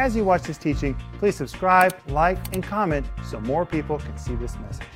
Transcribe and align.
As 0.00 0.16
you 0.16 0.24
watch 0.24 0.44
this 0.44 0.56
teaching, 0.56 0.96
please 1.18 1.36
subscribe, 1.36 1.94
like, 2.08 2.38
and 2.54 2.62
comment 2.62 3.04
so 3.22 3.38
more 3.38 3.66
people 3.66 3.98
can 3.98 4.16
see 4.16 4.34
this 4.34 4.56
message. 4.56 4.86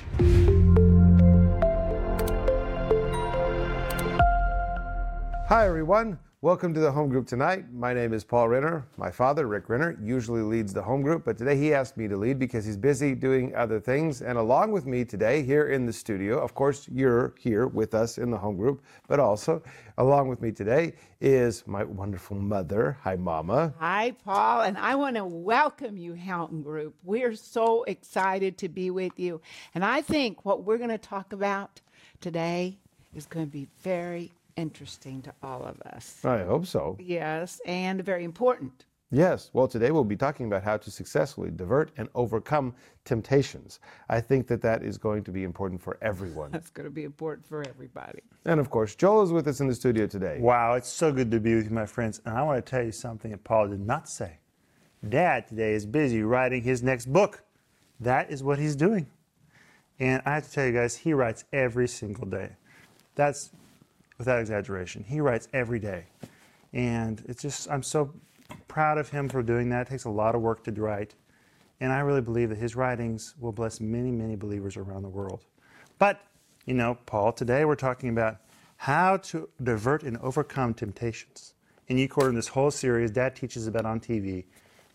Hi, 5.47 5.67
everyone. 5.67 6.17
Welcome 6.45 6.75
to 6.75 6.79
the 6.79 6.91
home 6.91 7.09
group 7.09 7.25
tonight. 7.25 7.73
My 7.73 7.91
name 7.91 8.13
is 8.13 8.23
Paul 8.23 8.49
Renner. 8.49 8.85
My 8.97 9.09
father, 9.09 9.47
Rick 9.47 9.67
Renner, 9.67 9.97
usually 9.99 10.43
leads 10.43 10.75
the 10.75 10.81
home 10.83 11.01
group, 11.01 11.25
but 11.25 11.39
today 11.39 11.57
he 11.57 11.73
asked 11.73 11.97
me 11.97 12.07
to 12.07 12.15
lead 12.15 12.37
because 12.37 12.63
he's 12.63 12.77
busy 12.77 13.15
doing 13.15 13.55
other 13.55 13.79
things. 13.79 14.21
And 14.21 14.37
along 14.37 14.71
with 14.71 14.85
me 14.85 15.05
today, 15.05 15.41
here 15.41 15.69
in 15.69 15.87
the 15.87 15.91
studio, 15.91 16.37
of 16.37 16.53
course, 16.53 16.87
you're 16.93 17.33
here 17.39 17.65
with 17.65 17.95
us 17.95 18.19
in 18.19 18.29
the 18.29 18.37
home 18.37 18.57
group, 18.57 18.83
but 19.07 19.19
also 19.19 19.63
along 19.97 20.27
with 20.27 20.39
me 20.39 20.51
today 20.51 20.93
is 21.19 21.65
my 21.65 21.83
wonderful 21.83 22.37
mother. 22.37 22.95
Hi, 23.01 23.15
Mama. 23.15 23.73
Hi, 23.79 24.11
Paul, 24.23 24.61
and 24.61 24.77
I 24.77 24.93
want 24.93 25.15
to 25.15 25.25
welcome 25.25 25.97
you, 25.97 26.13
home 26.13 26.61
group. 26.61 26.93
We're 27.03 27.33
so 27.33 27.85
excited 27.85 28.59
to 28.59 28.69
be 28.69 28.91
with 28.91 29.19
you. 29.19 29.41
And 29.73 29.83
I 29.83 30.03
think 30.03 30.45
what 30.45 30.63
we're 30.63 30.77
going 30.77 30.89
to 30.91 30.99
talk 30.99 31.33
about 31.33 31.81
today 32.21 32.77
is 33.15 33.25
going 33.25 33.47
to 33.47 33.51
be 33.51 33.67
very 33.81 34.31
interesting 34.57 35.21
to 35.23 35.33
all 35.43 35.63
of 35.63 35.81
us. 35.81 36.23
I 36.23 36.43
hope 36.43 36.65
so. 36.65 36.97
Yes, 36.99 37.61
and 37.65 38.03
very 38.03 38.23
important. 38.23 38.85
Yes. 39.11 39.51
Well, 39.53 39.67
today 39.67 39.91
we'll 39.91 40.03
be 40.03 40.17
talking 40.17 40.47
about 40.47 40.63
how 40.63 40.77
to 40.77 40.91
successfully 40.91 41.51
divert 41.51 41.91
and 41.95 42.09
overcome 42.15 42.73
temptations. 43.05 43.79
I 44.09 44.19
think 44.19 44.47
that 44.47 44.61
that 44.63 44.83
is 44.83 44.97
going 44.97 45.23
to 45.25 45.31
be 45.31 45.43
important 45.43 45.79
for 45.79 45.97
everyone. 46.01 46.51
That's 46.51 46.71
going 46.71 46.85
to 46.85 46.91
be 46.91 47.03
important 47.03 47.45
for 47.45 47.63
everybody. 47.67 48.21
and 48.45 48.59
of 48.59 48.69
course, 48.69 48.95
Joel 48.95 49.23
is 49.23 49.31
with 49.31 49.47
us 49.47 49.59
in 49.59 49.67
the 49.67 49.75
studio 49.75 50.07
today. 50.07 50.39
Wow, 50.41 50.73
it's 50.73 50.89
so 50.89 51.11
good 51.11 51.29
to 51.31 51.39
be 51.39 51.55
with 51.55 51.65
you, 51.65 51.71
my 51.71 51.85
friends. 51.85 52.19
And 52.25 52.35
I 52.35 52.41
want 52.41 52.65
to 52.65 52.69
tell 52.69 52.83
you 52.83 52.91
something 52.91 53.31
that 53.31 53.43
Paul 53.43 53.67
did 53.69 53.79
not 53.79 54.09
say. 54.09 54.39
Dad 55.07 55.47
today 55.47 55.73
is 55.73 55.85
busy 55.85 56.23
writing 56.23 56.63
his 56.63 56.81
next 56.81 57.05
book. 57.05 57.43
That 57.99 58.31
is 58.31 58.43
what 58.43 58.57
he's 58.57 58.75
doing. 58.75 59.07
And 59.99 60.21
I 60.25 60.33
have 60.33 60.45
to 60.47 60.51
tell 60.51 60.65
you 60.65 60.73
guys, 60.73 60.97
he 60.97 61.13
writes 61.13 61.45
every 61.53 61.87
single 61.87 62.25
day. 62.25 62.49
That's 63.13 63.51
without 64.17 64.39
exaggeration. 64.39 65.03
He 65.03 65.19
writes 65.19 65.47
every 65.53 65.79
day. 65.79 66.05
And 66.73 67.23
it's 67.27 67.41
just, 67.41 67.69
I'm 67.69 67.83
so 67.83 68.13
proud 68.67 68.97
of 68.97 69.09
him 69.09 69.29
for 69.29 69.41
doing 69.41 69.69
that. 69.69 69.87
It 69.87 69.89
takes 69.89 70.05
a 70.05 70.09
lot 70.09 70.35
of 70.35 70.41
work 70.41 70.63
to 70.65 70.71
write. 70.71 71.15
And 71.79 71.91
I 71.91 71.99
really 71.99 72.21
believe 72.21 72.49
that 72.49 72.57
his 72.57 72.75
writings 72.75 73.35
will 73.39 73.51
bless 73.51 73.79
many, 73.79 74.11
many 74.11 74.35
believers 74.35 74.77
around 74.77 75.03
the 75.03 75.09
world. 75.09 75.45
But, 75.99 76.21
you 76.65 76.73
know, 76.73 76.97
Paul, 77.05 77.33
today 77.33 77.65
we're 77.65 77.75
talking 77.75 78.09
about 78.09 78.37
how 78.77 79.17
to 79.17 79.49
divert 79.63 80.03
and 80.03 80.17
overcome 80.17 80.73
temptations. 80.73 81.53
And 81.87 81.99
you 81.99 82.09
in 82.21 82.35
this 82.35 82.47
whole 82.47 82.71
series, 82.71 83.11
Dad 83.11 83.35
teaches 83.35 83.67
about 83.67 83.85
on 83.85 83.99
TV, 83.99 84.45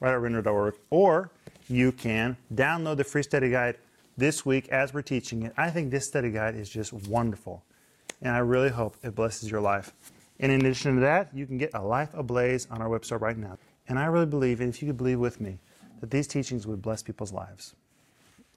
right 0.01 0.13
at 0.13 0.21
Renner.org. 0.21 0.75
Or 0.91 1.31
you 1.69 1.93
can 1.93 2.37
download 2.55 2.97
the 2.97 3.05
free 3.05 3.23
study 3.23 3.51
guide 3.51 3.79
this 4.17 4.45
week 4.45 4.69
as 4.69 4.93
we're 4.93 5.03
teaching 5.03 5.45
it. 5.45 5.53
I 5.57 5.71
think 5.71 5.91
this 5.91 6.07
study 6.07 6.31
guide 6.31 6.57
is 6.57 6.69
just 6.69 6.93
wonderful. 6.93 7.65
And 8.23 8.35
I 8.35 8.39
really 8.39 8.69
hope 8.69 8.97
it 9.03 9.15
blesses 9.15 9.51
your 9.51 9.61
life. 9.61 9.93
And 10.41 10.51
in 10.51 10.61
addition 10.61 10.95
to 10.97 11.01
that, 11.03 11.29
you 11.35 11.47
can 11.47 11.59
get 11.59 11.71
a 11.75 11.83
life 11.83 12.11
ablaze 12.15 12.67
on 12.71 12.81
our 12.81 12.89
website 12.89 13.21
right 13.21 13.37
now. 13.37 13.59
And 13.89 13.99
I 13.99 14.07
really 14.07 14.27
believe, 14.27 14.61
and 14.61 14.69
if 14.69 14.83
you 14.83 14.89
could 14.89 14.97
believe 14.97 15.19
with 15.19 15.41
me, 15.41 15.59
that 16.01 16.11
these 16.11 16.27
teachings 16.27 16.67
would 16.67 16.81
bless 16.81 17.03
people's 17.03 17.33
lives. 17.33 17.75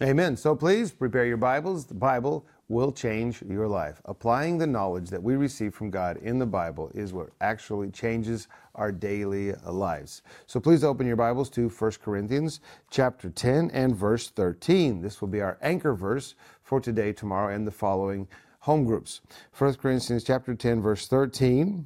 Amen. 0.02 0.36
So 0.36 0.56
please 0.56 0.92
prepare 0.92 1.26
your 1.26 1.38
Bibles. 1.38 1.86
The 1.86 1.94
Bible 1.94 2.46
will 2.68 2.92
change 2.92 3.42
your 3.44 3.68
life. 3.68 4.02
Applying 4.06 4.58
the 4.58 4.66
knowledge 4.66 5.10
that 5.10 5.22
we 5.22 5.36
receive 5.36 5.76
from 5.76 5.92
God 5.92 6.18
in 6.18 6.40
the 6.40 6.46
Bible 6.46 6.90
is 6.96 7.14
what 7.14 7.30
actually 7.42 7.90
changes 7.92 8.48
our 8.76 8.92
daily 8.92 9.54
lives. 9.66 10.24
So 10.48 10.60
please 10.60 10.84
open 10.84 11.06
your 11.06 11.16
Bibles 11.16 11.50
to 11.52 11.70
1 11.70 11.92
Corinthians 12.04 12.62
chapter 12.90 13.30
10 13.30 13.70
and 13.72 13.96
verse 13.96 14.30
13. 14.30 15.02
This 15.02 15.22
will 15.22 15.28
be 15.28 15.42
our 15.42 15.58
anchor 15.62 15.94
verse 15.94 16.36
for 16.64 16.80
today, 16.80 17.14
tomorrow, 17.14 17.54
and 17.54 17.68
the 17.68 17.72
following 17.72 18.28
home 18.64 18.86
groups. 18.86 19.20
1 19.58 19.76
Corinthians 19.76 20.24
chapter 20.24 20.56
10 20.56 20.82
verse 20.82 21.08
13. 21.08 21.86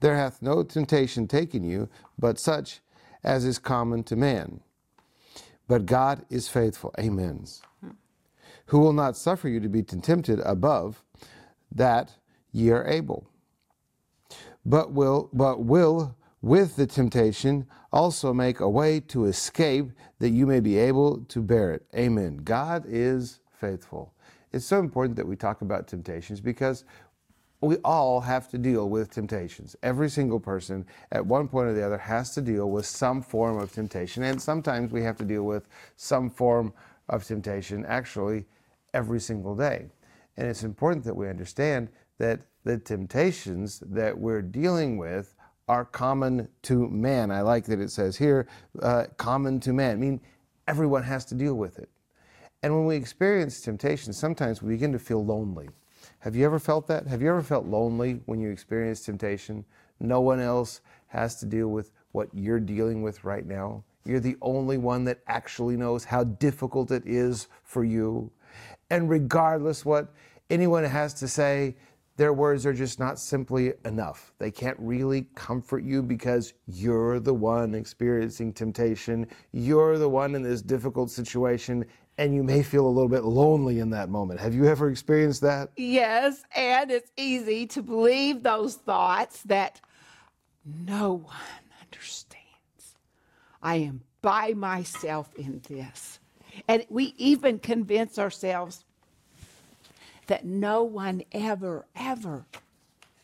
There 0.00 0.16
hath 0.16 0.42
no 0.42 0.64
temptation 0.64 1.28
taken 1.28 1.62
you, 1.62 1.88
but 2.18 2.38
such 2.38 2.80
as 3.22 3.44
is 3.44 3.58
common 3.58 4.02
to 4.04 4.16
man. 4.16 4.60
But 5.68 5.86
God 5.86 6.24
is 6.30 6.48
faithful. 6.48 6.92
Amen. 6.98 7.46
Who 8.66 8.80
will 8.80 8.92
not 8.92 9.16
suffer 9.16 9.48
you 9.48 9.60
to 9.60 9.68
be 9.68 9.82
tempted 9.82 10.40
above 10.40 11.04
that 11.72 12.14
ye 12.52 12.70
are 12.70 12.86
able, 12.86 13.28
but 14.64 14.92
will 14.92 15.30
but 15.32 15.62
will 15.62 16.16
with 16.42 16.74
the 16.74 16.86
temptation 16.86 17.66
also 17.92 18.32
make 18.32 18.58
a 18.58 18.68
way 18.68 18.98
to 19.00 19.26
escape 19.26 19.92
that 20.18 20.30
you 20.30 20.46
may 20.46 20.60
be 20.60 20.76
able 20.76 21.18
to 21.28 21.40
bear 21.40 21.72
it. 21.72 21.86
Amen. 21.94 22.38
God 22.38 22.84
is 22.86 23.40
faithful. 23.52 24.12
It's 24.52 24.64
so 24.64 24.78
important 24.78 25.16
that 25.16 25.26
we 25.26 25.36
talk 25.36 25.62
about 25.62 25.86
temptations 25.86 26.40
because 26.40 26.84
we 27.60 27.76
all 27.84 28.20
have 28.20 28.48
to 28.50 28.58
deal 28.58 28.88
with 28.88 29.10
temptations. 29.10 29.76
Every 29.82 30.10
single 30.10 30.38
person 30.38 30.86
at 31.12 31.24
one 31.24 31.48
point 31.48 31.68
or 31.68 31.72
the 31.72 31.84
other 31.84 31.98
has 31.98 32.34
to 32.34 32.42
deal 32.42 32.70
with 32.70 32.86
some 32.86 33.22
form 33.22 33.58
of 33.58 33.72
temptation. 33.72 34.22
And 34.22 34.40
sometimes 34.40 34.92
we 34.92 35.02
have 35.02 35.16
to 35.16 35.24
deal 35.24 35.42
with 35.44 35.68
some 35.96 36.30
form 36.30 36.72
of 37.08 37.24
temptation 37.24 37.84
actually 37.86 38.44
every 38.94 39.20
single 39.20 39.54
day. 39.54 39.86
And 40.36 40.46
it's 40.46 40.64
important 40.64 41.04
that 41.04 41.16
we 41.16 41.28
understand 41.28 41.88
that 42.18 42.40
the 42.64 42.78
temptations 42.78 43.80
that 43.86 44.16
we're 44.16 44.42
dealing 44.42 44.98
with 44.98 45.34
are 45.68 45.84
common 45.84 46.48
to 46.62 46.88
man. 46.88 47.30
I 47.30 47.40
like 47.40 47.64
that 47.66 47.80
it 47.80 47.90
says 47.90 48.16
here, 48.16 48.46
uh, 48.82 49.04
common 49.16 49.60
to 49.60 49.72
man. 49.72 49.92
I 49.92 49.96
mean, 49.96 50.20
everyone 50.68 51.02
has 51.02 51.24
to 51.26 51.34
deal 51.34 51.54
with 51.54 51.78
it. 51.78 51.88
And 52.62 52.74
when 52.74 52.86
we 52.86 52.96
experience 52.96 53.60
temptation, 53.60 54.12
sometimes 54.12 54.62
we 54.62 54.70
begin 54.74 54.92
to 54.92 54.98
feel 54.98 55.24
lonely. 55.24 55.68
Have 56.20 56.34
you 56.34 56.44
ever 56.44 56.58
felt 56.58 56.86
that? 56.88 57.06
Have 57.06 57.22
you 57.22 57.28
ever 57.28 57.42
felt 57.42 57.66
lonely 57.66 58.20
when 58.26 58.40
you 58.40 58.50
experience 58.50 59.04
temptation? 59.04 59.64
No 60.00 60.20
one 60.20 60.40
else 60.40 60.80
has 61.08 61.36
to 61.36 61.46
deal 61.46 61.68
with 61.68 61.92
what 62.12 62.28
you're 62.32 62.60
dealing 62.60 63.02
with 63.02 63.24
right 63.24 63.46
now. 63.46 63.84
You're 64.04 64.20
the 64.20 64.36
only 64.40 64.78
one 64.78 65.04
that 65.04 65.20
actually 65.26 65.76
knows 65.76 66.04
how 66.04 66.24
difficult 66.24 66.90
it 66.90 67.02
is 67.06 67.48
for 67.62 67.84
you. 67.84 68.30
And 68.90 69.10
regardless 69.10 69.84
what 69.84 70.12
anyone 70.48 70.84
has 70.84 71.12
to 71.14 71.28
say, 71.28 71.76
their 72.16 72.32
words 72.32 72.64
are 72.64 72.72
just 72.72 72.98
not 72.98 73.18
simply 73.18 73.74
enough. 73.84 74.32
They 74.38 74.50
can't 74.50 74.78
really 74.80 75.26
comfort 75.34 75.84
you 75.84 76.02
because 76.02 76.54
you're 76.66 77.20
the 77.20 77.34
one 77.34 77.74
experiencing 77.74 78.54
temptation. 78.54 79.26
You're 79.52 79.98
the 79.98 80.08
one 80.08 80.34
in 80.34 80.42
this 80.42 80.62
difficult 80.62 81.10
situation, 81.10 81.84
and 82.18 82.34
you 82.34 82.42
may 82.42 82.62
feel 82.62 82.86
a 82.86 82.88
little 82.88 83.08
bit 83.08 83.24
lonely 83.24 83.78
in 83.78 83.90
that 83.90 84.08
moment. 84.08 84.40
Have 84.40 84.54
you 84.54 84.66
ever 84.66 84.90
experienced 84.90 85.42
that? 85.42 85.70
Yes, 85.76 86.42
and 86.54 86.90
it's 86.90 87.10
easy 87.16 87.66
to 87.68 87.82
believe 87.82 88.42
those 88.42 88.76
thoughts 88.76 89.42
that 89.42 89.80
no 90.64 91.14
one 91.14 91.36
understands. 91.82 92.96
I 93.62 93.76
am 93.76 94.02
by 94.22 94.54
myself 94.54 95.32
in 95.36 95.60
this. 95.68 96.18
And 96.68 96.84
we 96.88 97.14
even 97.18 97.58
convince 97.58 98.18
ourselves 98.18 98.84
that 100.26 100.44
no 100.44 100.82
one 100.82 101.22
ever, 101.32 101.86
ever 101.94 102.46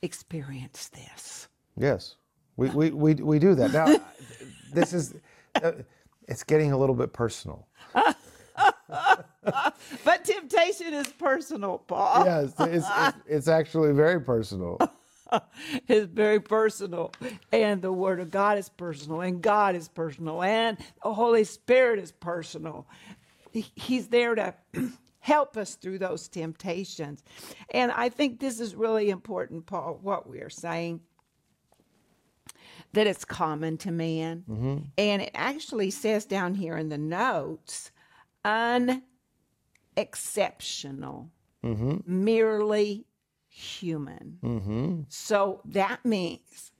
experienced 0.03 0.93
this. 0.93 1.49
Yes, 1.77 2.17
we, 2.57 2.69
we, 2.69 2.91
we, 2.91 3.15
we 3.15 3.39
do 3.39 3.55
that. 3.55 3.73
Now, 3.73 3.97
this 4.73 4.93
is, 4.93 5.15
uh, 5.63 5.73
it's 6.29 6.45
getting 6.45 6.73
a 6.73 6.79
little 6.79 6.95
bit 6.95 7.13
personal. 7.13 7.67
but 10.05 10.25
temptation 10.25 10.95
is 10.95 11.09
personal, 11.09 11.79
Paul. 11.79 12.25
Yes, 12.25 12.53
it's, 12.59 12.87
it's, 12.87 13.17
it's 13.27 13.49
actually 13.49 13.93
very 13.93 14.21
personal. 14.21 14.79
it's 15.89 16.07
very 16.13 16.41
personal. 16.41 17.13
And 17.53 17.83
the 17.83 17.93
Word 17.93 18.21
of 18.21 18.31
God 18.31 18.59
is 18.59 18.69
personal, 18.69 19.21
and 19.21 19.43
God 19.43 19.75
is 19.75 19.89
personal, 19.89 20.43
and 20.43 20.79
the 21.03 21.13
Holy 21.13 21.45
Spirit 21.45 21.99
is 21.99 22.13
personal. 22.13 22.87
He's 23.53 24.09
there 24.09 24.35
to 24.35 24.55
help 25.21 25.57
us 25.57 25.75
through 25.75 25.99
those 25.99 26.29
temptations. 26.29 27.23
And 27.73 27.93
I 27.93 28.09
think 28.09 28.41
this 28.41 28.61
is 28.61 28.75
really 28.75 29.11
important, 29.11 29.67
Paul, 29.67 29.99
what 30.03 30.29
we 30.29 30.41
are 30.41 30.51
saying. 30.51 31.01
That 32.95 33.07
it's 33.07 33.25
common 33.25 33.79
to 33.79 33.91
man. 33.91 34.45
Mm-hmm. 34.47 34.77
And 34.99 35.23
it 35.23 35.31
actually 35.33 35.91
says 35.91 36.27
down 36.27 36.55
here 36.55 36.77
in 36.77 36.91
the 36.91 36.99
notes 36.99 37.91
unexceptional, 38.45 41.31
mm-hmm. 41.65 41.97
merely 42.07 43.07
human. 43.49 44.39
Mm-hmm. 44.43 45.03
So 45.09 45.61
that 45.67 46.05
means 46.05 46.73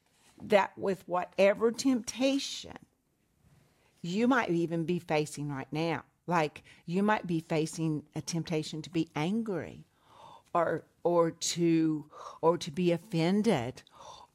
that 0.43 0.77
with 0.77 1.05
whatever 1.07 1.71
temptation 1.71 2.77
you 4.03 4.27
might 4.27 4.51
even 4.51 4.85
be 4.85 4.99
facing 4.99 5.49
right 5.49 5.69
now, 5.71 6.03
like 6.27 6.65
you 6.87 7.03
might 7.03 7.27
be 7.27 7.41
facing 7.41 8.03
a 8.17 8.21
temptation 8.21 8.83
to 8.83 8.91
be 8.91 9.09
angry 9.15 9.85
or 10.55 10.85
or 11.05 11.31
to 11.31 12.05
or 12.41 12.59
to 12.59 12.71
be 12.71 12.93
offended 12.93 13.83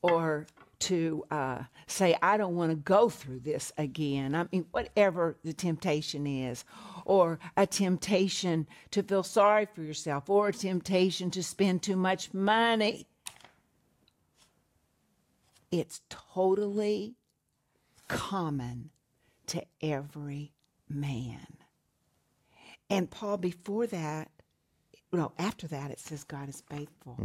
or 0.01 0.47
to 0.79 1.25
uh, 1.31 1.63
say, 1.87 2.15
I 2.21 2.37
don't 2.37 2.55
want 2.55 2.71
to 2.71 2.75
go 2.75 3.09
through 3.09 3.39
this 3.39 3.71
again. 3.77 4.35
I 4.35 4.45
mean, 4.51 4.65
whatever 4.71 5.37
the 5.43 5.53
temptation 5.53 6.27
is, 6.27 6.63
or 7.05 7.39
a 7.55 7.65
temptation 7.65 8.67
to 8.91 9.03
feel 9.03 9.23
sorry 9.23 9.67
for 9.73 9.81
yourself, 9.81 10.29
or 10.29 10.49
a 10.49 10.53
temptation 10.53 11.31
to 11.31 11.43
spend 11.43 11.81
too 11.81 11.95
much 11.95 12.33
money. 12.33 13.07
It's 15.71 16.01
totally 16.09 17.15
common 18.07 18.89
to 19.47 19.63
every 19.81 20.53
man. 20.89 21.47
And 22.89 23.09
Paul, 23.09 23.37
before 23.37 23.87
that, 23.87 24.29
no, 25.11 25.31
after 25.37 25.67
that, 25.67 25.91
it 25.91 25.99
says 25.99 26.23
God 26.23 26.49
is 26.49 26.61
faithful. 26.69 27.15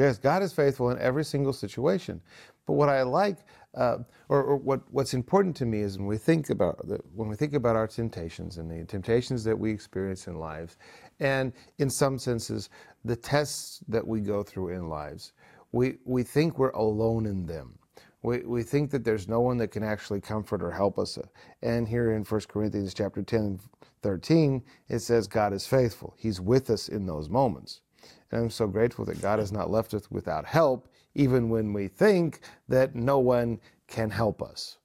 Yes, 0.00 0.16
God 0.16 0.42
is 0.42 0.54
faithful 0.54 0.88
in 0.88 0.98
every 0.98 1.24
single 1.24 1.52
situation. 1.52 2.22
But 2.66 2.72
what 2.72 2.88
I 2.88 3.02
like, 3.02 3.36
uh, 3.74 3.98
or, 4.30 4.42
or 4.42 4.56
what, 4.56 4.80
what's 4.90 5.12
important 5.12 5.54
to 5.56 5.66
me, 5.66 5.80
is 5.80 5.98
when 5.98 6.06
we 6.06 6.16
think 6.16 6.48
about 6.48 6.88
the, 6.88 7.00
when 7.14 7.28
we 7.28 7.36
think 7.36 7.52
about 7.52 7.76
our 7.76 7.86
temptations 7.86 8.56
and 8.56 8.70
the 8.70 8.86
temptations 8.86 9.44
that 9.44 9.58
we 9.58 9.70
experience 9.70 10.26
in 10.26 10.36
lives, 10.36 10.78
and 11.20 11.52
in 11.76 11.90
some 11.90 12.18
senses, 12.18 12.70
the 13.04 13.14
tests 13.14 13.80
that 13.88 14.06
we 14.06 14.22
go 14.22 14.42
through 14.42 14.70
in 14.70 14.88
lives, 14.88 15.32
we 15.72 15.98
we 16.06 16.22
think 16.22 16.58
we're 16.58 16.70
alone 16.70 17.26
in 17.26 17.44
them. 17.44 17.78
We, 18.22 18.38
we 18.38 18.62
think 18.62 18.90
that 18.92 19.04
there's 19.04 19.28
no 19.28 19.40
one 19.40 19.58
that 19.58 19.68
can 19.68 19.82
actually 19.82 20.22
comfort 20.22 20.62
or 20.62 20.70
help 20.70 20.98
us. 20.98 21.18
And 21.60 21.86
here 21.86 22.12
in 22.12 22.24
1 22.24 22.40
Corinthians 22.48 22.94
chapter 22.94 23.22
10, 23.22 23.60
13, 24.02 24.62
it 24.88 25.00
says 25.00 25.26
God 25.26 25.52
is 25.52 25.66
faithful. 25.66 26.14
He's 26.16 26.40
with 26.40 26.70
us 26.70 26.88
in 26.88 27.04
those 27.04 27.28
moments. 27.28 27.82
And 28.30 28.42
I'm 28.42 28.50
so 28.50 28.66
grateful 28.66 29.04
that 29.06 29.20
God 29.20 29.38
has 29.38 29.52
not 29.52 29.70
left 29.70 29.94
us 29.94 30.10
without 30.10 30.44
help, 30.44 30.88
even 31.14 31.48
when 31.48 31.72
we 31.72 31.88
think 31.88 32.40
that 32.68 32.94
no 32.94 33.18
one 33.18 33.60
can 33.88 34.10
help 34.10 34.42
us. 34.42 34.78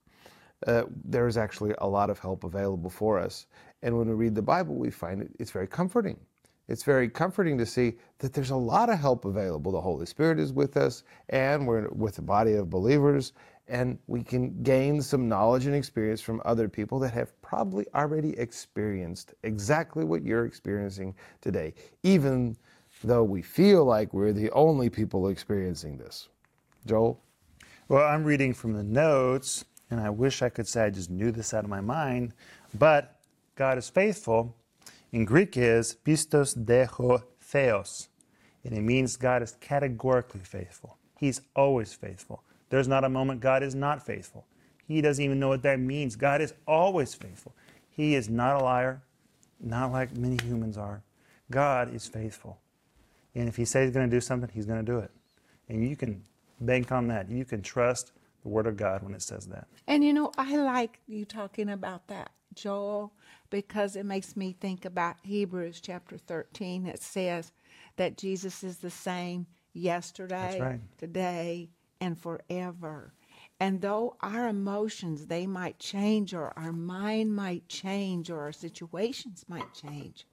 Uh, 0.66 0.84
there 1.04 1.28
is 1.28 1.38
actually 1.38 1.74
a 1.80 1.88
lot 1.88 2.10
of 2.10 2.18
help 2.18 2.44
available 2.44 2.90
for 2.90 3.20
us. 3.20 3.46
And 3.84 3.98
when 3.98 4.08
we 4.08 4.16
read 4.16 4.36
the 4.36 4.42
Bible, 4.42 4.76
we 4.76 4.90
find 4.90 5.22
it, 5.22 5.32
it's 5.40 5.52
very 5.52 5.68
comforting. 5.68 6.18
It's 6.68 6.82
very 6.84 7.08
comforting 7.10 7.58
to 7.60 7.66
see 7.66 7.94
that 8.20 8.34
there's 8.34 8.50
a 8.50 8.56
lot 8.56 8.90
of 8.90 8.98
help 8.98 9.26
available. 9.26 9.72
The 9.72 9.82
Holy 9.82 10.08
Spirit 10.08 10.40
is 10.40 10.52
with 10.52 10.78
us, 10.78 11.04
and 11.30 11.68
we're 11.68 11.90
with 11.90 12.18
a 12.18 12.24
body 12.24 12.54
of 12.54 12.72
believers, 12.72 13.34
and 13.68 14.00
we 14.08 14.24
can 14.24 14.64
gain 14.64 15.02
some 15.02 15.28
knowledge 15.28 15.68
and 15.68 15.76
experience 15.76 16.22
from 16.22 16.42
other 16.46 16.68
people 16.68 16.98
that 17.00 17.14
have 17.14 17.40
probably 17.42 17.86
already 17.94 18.38
experienced 18.40 19.36
exactly 19.44 20.04
what 20.04 20.24
you're 20.24 20.46
experiencing 20.46 21.14
today, 21.42 21.74
even 22.02 22.58
though 23.06 23.24
we 23.24 23.42
feel 23.42 23.86
like 23.86 24.14
we're 24.14 24.34
the 24.34 24.52
only 24.52 24.90
people 24.90 25.28
experiencing 25.28 25.98
this. 25.98 26.30
Joel? 26.86 27.20
Well, 27.88 28.06
I'm 28.06 28.24
reading 28.24 28.54
from 28.54 28.74
the 28.74 28.84
notes, 28.84 29.66
and 29.92 30.00
I 30.00 30.10
wish 30.10 30.42
I 30.42 30.50
could 30.50 30.68
say 30.68 30.86
I 30.86 30.90
just 30.90 31.12
knew 31.12 31.32
this 31.32 31.54
out 31.54 31.64
of 31.64 31.70
my 31.70 31.82
mind, 31.82 32.34
but 32.78 33.20
God 33.56 33.78
is 33.78 33.90
faithful. 33.90 34.56
In 35.12 35.24
Greek 35.24 35.56
is 35.56 35.96
pistos 36.04 36.58
deho 36.58 37.24
theos, 37.40 38.10
and 38.64 38.74
it 38.74 38.82
means 38.82 39.16
God 39.18 39.44
is 39.44 39.56
categorically 39.62 40.42
faithful. 40.42 40.98
He's 41.18 41.42
always 41.56 41.94
faithful. 41.94 42.44
There's 42.70 42.88
not 42.88 43.04
a 43.04 43.10
moment 43.10 43.40
God 43.40 43.62
is 43.62 43.76
not 43.76 44.06
faithful. 44.06 44.46
He 44.88 45.02
doesn't 45.02 45.24
even 45.24 45.40
know 45.40 45.48
what 45.48 45.64
that 45.64 45.80
means. 45.80 46.16
God 46.16 46.42
is 46.42 46.54
always 46.68 47.14
faithful. 47.14 47.54
He 47.90 48.16
is 48.16 48.30
not 48.30 48.62
a 48.62 48.64
liar, 48.64 49.02
not 49.60 49.92
like 49.92 50.18
many 50.18 50.38
humans 50.44 50.78
are. 50.78 51.02
God 51.52 51.94
is 51.94 52.08
faithful. 52.08 52.60
And 53.36 53.50
if 53.50 53.58
he 53.58 53.66
says 53.66 53.88
he's 53.88 53.94
going 53.94 54.10
to 54.10 54.16
do 54.16 54.22
something, 54.22 54.50
he's 54.54 54.66
going 54.66 54.84
to 54.84 54.92
do 54.92 55.00
it. 55.00 55.12
And 55.68 55.88
you 55.88 55.96
can 55.96 56.24
bank 56.62 56.92
on 56.92 57.08
that. 57.10 57.30
You 57.30 57.46
can 57.46 57.62
trust 57.62 58.14
the 58.44 58.50
word 58.50 58.68
of 58.68 58.78
God 58.78 59.04
when 59.04 59.14
it 59.14 59.22
says 59.22 59.48
that. 59.48 59.68
And 59.88 60.04
you 60.04 60.14
know, 60.14 60.32
I 60.38 60.56
like 60.58 61.02
you 61.08 61.26
talking 61.26 61.70
about 61.70 62.08
that, 62.08 62.32
Joel, 62.54 63.12
because 63.50 63.96
it 63.96 64.06
makes 64.06 64.38
me 64.38 64.56
think 64.60 64.86
about 64.86 65.18
Hebrews 65.24 65.82
chapter 65.82 66.18
13 66.18 66.84
that 66.86 67.02
says 67.02 67.52
that 67.98 68.18
Jesus 68.18 68.64
is 68.64 68.78
the 68.78 68.90
same 68.90 69.48
yesterday, 69.74 70.60
right. 70.62 70.80
today, 70.98 71.70
and 72.00 72.18
forever. 72.18 73.14
And 73.60 73.82
though 73.82 74.18
our 74.22 74.48
emotions 74.48 75.28
they 75.28 75.48
might 75.48 75.80
change 75.80 76.34
or 76.34 76.54
our 76.58 76.74
mind 76.74 77.36
might 77.36 77.68
change 77.68 78.30
or 78.30 78.42
our 78.42 78.52
situations 78.52 79.46
might 79.48 79.74
change, 79.74 80.26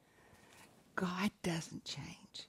God 0.97 1.31
doesn't 1.43 1.85
change. 1.85 2.49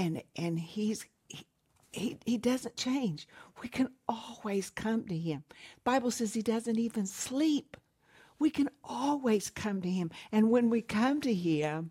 And 0.00 0.22
and 0.34 0.58
he's 0.58 1.04
he, 1.28 1.46
he, 1.92 2.18
he 2.24 2.38
doesn't 2.38 2.76
change. 2.76 3.28
We 3.62 3.68
can 3.68 3.90
always 4.08 4.70
come 4.70 5.06
to 5.08 5.16
him. 5.16 5.44
Bible 5.84 6.10
says 6.10 6.32
he 6.32 6.40
doesn't 6.40 6.78
even 6.78 7.04
sleep. 7.04 7.76
We 8.38 8.48
can 8.48 8.70
always 8.82 9.50
come 9.50 9.82
to 9.82 9.90
him. 9.90 10.10
And 10.32 10.50
when 10.50 10.70
we 10.70 10.80
come 10.80 11.20
to 11.20 11.34
him, 11.34 11.90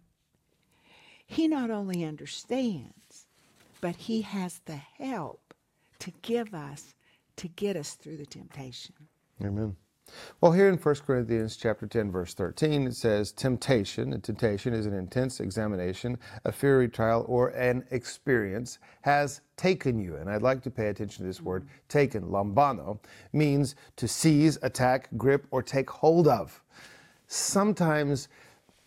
he 1.27 1.47
not 1.47 1.69
only 1.69 2.03
understands, 2.03 3.27
but 3.79 3.95
he 3.95 4.21
has 4.21 4.59
the 4.65 4.75
help 4.75 5.53
to 5.99 6.11
give 6.23 6.55
us 6.55 6.95
to 7.35 7.47
get 7.47 7.75
us 7.75 7.93
through 7.93 8.17
the 8.17 8.25
temptation. 8.25 8.95
Amen. 9.39 9.75
Well, 10.41 10.51
here 10.51 10.69
in 10.69 10.77
1 10.77 10.95
Corinthians 11.05 11.57
chapter 11.57 11.85
10, 11.87 12.11
verse 12.11 12.33
13, 12.33 12.87
it 12.87 12.95
says, 12.95 13.31
Temptation, 13.31 14.13
and 14.13 14.23
temptation 14.23 14.73
is 14.73 14.85
an 14.85 14.93
intense 14.93 15.39
examination, 15.39 16.17
a 16.45 16.51
fiery 16.51 16.87
trial, 16.87 17.25
or 17.27 17.49
an 17.49 17.83
experience, 17.91 18.79
has 19.01 19.41
taken 19.57 19.99
you. 19.99 20.15
And 20.15 20.29
I'd 20.29 20.41
like 20.41 20.61
to 20.63 20.71
pay 20.71 20.87
attention 20.87 21.23
to 21.23 21.27
this 21.27 21.41
word, 21.41 21.67
taken, 21.87 22.23
lambano, 22.23 22.99
means 23.33 23.75
to 23.97 24.07
seize, 24.07 24.57
attack, 24.61 25.09
grip, 25.17 25.45
or 25.51 25.61
take 25.61 25.89
hold 25.89 26.27
of. 26.27 26.61
Sometimes 27.27 28.29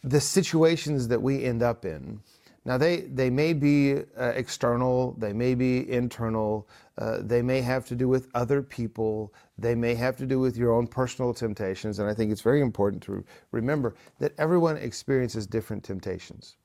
the 0.02 0.20
situations 0.20 1.08
that 1.08 1.20
we 1.20 1.44
end 1.44 1.62
up 1.62 1.84
in, 1.84 2.20
now, 2.64 2.78
they, 2.78 3.00
they 3.00 3.28
may 3.28 3.54
be 3.54 3.96
uh, 4.16 4.32
external, 4.36 5.16
they 5.18 5.32
may 5.32 5.56
be 5.56 5.90
internal, 5.90 6.68
uh, 6.96 7.18
they 7.20 7.42
may 7.42 7.60
have 7.60 7.84
to 7.86 7.96
do 7.96 8.06
with 8.06 8.28
other 8.34 8.62
people, 8.62 9.34
they 9.58 9.74
may 9.74 9.94
have 9.96 10.16
to 10.18 10.26
do 10.26 10.38
with 10.38 10.56
your 10.56 10.72
own 10.72 10.86
personal 10.86 11.34
temptations. 11.34 11.98
And 11.98 12.08
I 12.08 12.14
think 12.14 12.30
it's 12.30 12.40
very 12.40 12.60
important 12.60 13.02
to 13.04 13.24
remember 13.50 13.96
that 14.20 14.32
everyone 14.38 14.76
experiences 14.76 15.44
different 15.44 15.82
temptations. 15.82 16.56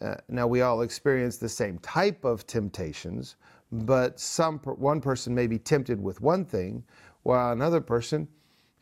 Uh, 0.00 0.14
now, 0.28 0.46
we 0.46 0.60
all 0.62 0.82
experience 0.82 1.36
the 1.36 1.48
same 1.48 1.78
type 1.78 2.24
of 2.24 2.46
temptations, 2.46 3.34
but 3.72 4.20
some 4.20 4.58
one 4.60 5.00
person 5.00 5.34
may 5.34 5.48
be 5.48 5.58
tempted 5.58 6.00
with 6.00 6.20
one 6.20 6.44
thing, 6.44 6.84
while 7.24 7.52
another 7.52 7.80
person, 7.80 8.28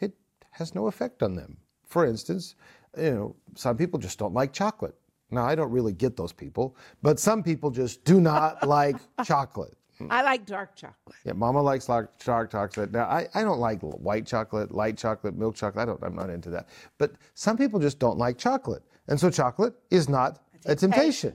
it 0.00 0.12
has 0.50 0.74
no 0.74 0.86
effect 0.86 1.22
on 1.22 1.34
them. 1.34 1.56
For 1.86 2.04
instance, 2.04 2.56
you 2.96 3.10
know, 3.10 3.36
some 3.54 3.76
people 3.78 3.98
just 3.98 4.18
don't 4.18 4.34
like 4.34 4.52
chocolate. 4.52 4.94
Now, 5.30 5.44
I 5.44 5.54
don't 5.54 5.70
really 5.70 5.92
get 5.92 6.16
those 6.16 6.32
people, 6.32 6.76
but 7.02 7.20
some 7.20 7.42
people 7.42 7.70
just 7.70 8.04
do 8.04 8.20
not 8.20 8.66
like 8.66 8.96
chocolate. 9.24 9.76
I 10.10 10.22
like 10.22 10.46
dark 10.46 10.76
chocolate. 10.76 11.16
Yeah, 11.24 11.32
Mama 11.32 11.60
likes 11.60 11.86
dark 11.86 12.50
chocolate. 12.50 12.92
Now, 12.92 13.04
I, 13.04 13.26
I 13.34 13.42
don't 13.42 13.58
like 13.58 13.80
white 13.80 14.26
chocolate, 14.26 14.70
light 14.70 14.96
chocolate, 14.96 15.36
milk 15.36 15.56
chocolate. 15.56 15.82
I 15.82 15.86
don't, 15.86 16.02
I'm 16.02 16.14
not 16.14 16.30
into 16.30 16.50
that. 16.50 16.68
But 16.98 17.12
some 17.34 17.56
people 17.56 17.80
just 17.80 17.98
don't 17.98 18.16
like 18.16 18.38
chocolate. 18.38 18.82
And 19.08 19.18
so 19.18 19.28
chocolate 19.30 19.74
is 19.90 20.08
not 20.08 20.40
a 20.66 20.76
temptation. 20.76 21.34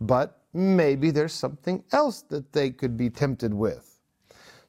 But 0.00 0.40
maybe 0.54 1.10
there's 1.10 1.32
something 1.32 1.84
else 1.92 2.22
that 2.22 2.52
they 2.52 2.70
could 2.70 2.96
be 2.96 3.10
tempted 3.10 3.52
with. 3.52 4.00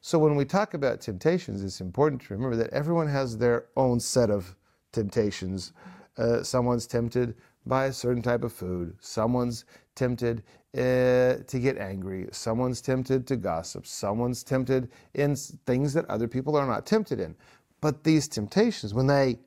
So 0.02 0.18
when 0.18 0.36
we 0.36 0.46
talk 0.46 0.74
about 0.74 1.02
temptations, 1.02 1.64
it's 1.64 1.82
important 1.82 2.22
to 2.24 2.34
remember 2.34 2.56
that 2.58 2.72
everyone 2.72 3.08
has 3.08 3.38
their 3.38 3.66
own 3.76 4.00
set 4.00 4.30
of 4.30 4.56
temptations. 4.92 5.74
Uh, 6.18 6.42
someone's 6.44 6.88
tempted 6.88 7.36
by 7.70 7.86
a 7.86 7.94
certain 7.94 8.22
type 8.22 8.44
of 8.44 8.52
food. 8.52 8.96
Someone's 9.00 9.64
tempted 9.96 10.44
uh, 10.76 11.44
to 11.48 11.60
get 11.62 11.78
angry. 11.78 12.28
Someone's 12.32 12.82
tempted 12.82 13.26
to 13.28 13.38
gossip. 13.38 13.86
Someone's 13.88 14.44
tempted 14.44 14.90
in 15.14 15.36
things 15.36 15.94
that 15.94 16.06
other 16.10 16.28
people 16.28 16.58
are 16.58 16.68
not 16.68 16.86
tempted 16.86 17.20
in. 17.20 17.36
But 17.82 18.04
these 18.04 18.28
temptations, 18.28 18.94
when 18.94 19.08
they 19.08 19.40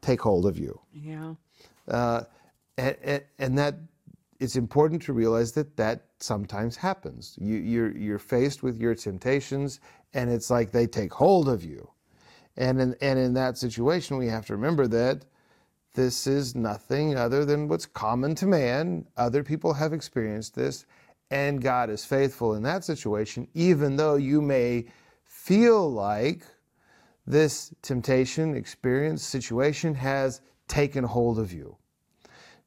take 0.00 0.20
hold 0.20 0.46
of 0.46 0.56
you, 0.58 0.80
Yeah. 0.92 1.34
uh, 1.88 2.22
and, 2.78 3.22
and 3.38 3.58
that 3.58 3.74
it's 4.38 4.56
important 4.56 5.02
to 5.02 5.12
realize 5.12 5.52
that 5.52 5.76
that 5.76 6.04
sometimes 6.20 6.76
happens. 6.76 7.36
You, 7.40 7.56
you're, 7.56 7.96
you're 7.96 8.18
faced 8.18 8.62
with 8.62 8.78
your 8.78 8.94
temptations, 8.94 9.80
and 10.14 10.30
it's 10.30 10.50
like 10.50 10.70
they 10.70 10.86
take 10.86 11.12
hold 11.12 11.48
of 11.48 11.64
you. 11.64 11.90
And 12.56 12.80
in, 12.80 12.96
and 13.00 13.18
in 13.18 13.34
that 13.34 13.58
situation, 13.58 14.16
we 14.16 14.28
have 14.28 14.46
to 14.46 14.52
remember 14.54 14.86
that 14.88 15.24
this 15.96 16.26
is 16.26 16.54
nothing 16.54 17.16
other 17.16 17.44
than 17.46 17.68
what's 17.68 17.86
common 17.86 18.34
to 18.36 18.46
man. 18.46 19.06
Other 19.16 19.42
people 19.42 19.72
have 19.72 19.94
experienced 19.94 20.54
this, 20.54 20.84
and 21.30 21.60
God 21.60 21.88
is 21.88 22.04
faithful 22.04 22.54
in 22.54 22.62
that 22.64 22.84
situation, 22.84 23.48
even 23.54 23.96
though 23.96 24.16
you 24.16 24.42
may 24.42 24.84
feel 25.24 25.90
like 25.90 26.42
this 27.26 27.74
temptation, 27.80 28.54
experience, 28.54 29.24
situation 29.24 29.94
has 29.94 30.42
taken 30.68 31.02
hold 31.02 31.38
of 31.38 31.52
you. 31.52 31.76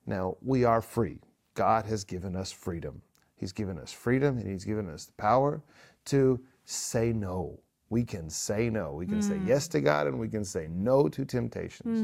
Now, 0.07 0.35
we 0.41 0.63
are 0.63 0.81
free. 0.81 1.19
God 1.53 1.85
has 1.85 2.03
given 2.03 2.35
us 2.35 2.51
freedom. 2.51 3.01
He's 3.35 3.51
given 3.51 3.77
us 3.77 3.93
freedom 3.93 4.37
and 4.39 4.47
He's 4.47 4.65
given 4.65 4.89
us 4.89 5.05
the 5.05 5.13
power 5.13 5.61
to 6.05 6.41
say 6.65 7.13
no. 7.13 7.59
We 7.89 8.03
can 8.03 8.29
say 8.29 8.69
no. 8.69 8.93
We 8.93 9.05
can 9.07 9.21
say 9.21 9.39
yes 9.45 9.67
to 9.69 9.81
God 9.81 10.07
and 10.07 10.19
we 10.19 10.29
can 10.29 10.45
say 10.45 10.67
no 10.69 11.09
to 11.09 11.25
temptations. 11.25 11.99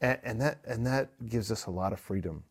And, 0.00 0.18
and, 0.24 0.40
that, 0.40 0.58
and 0.66 0.84
that 0.86 1.10
gives 1.28 1.52
us 1.52 1.66
a 1.66 1.70
lot 1.70 1.92
of 1.92 2.00
freedom. 2.00 2.42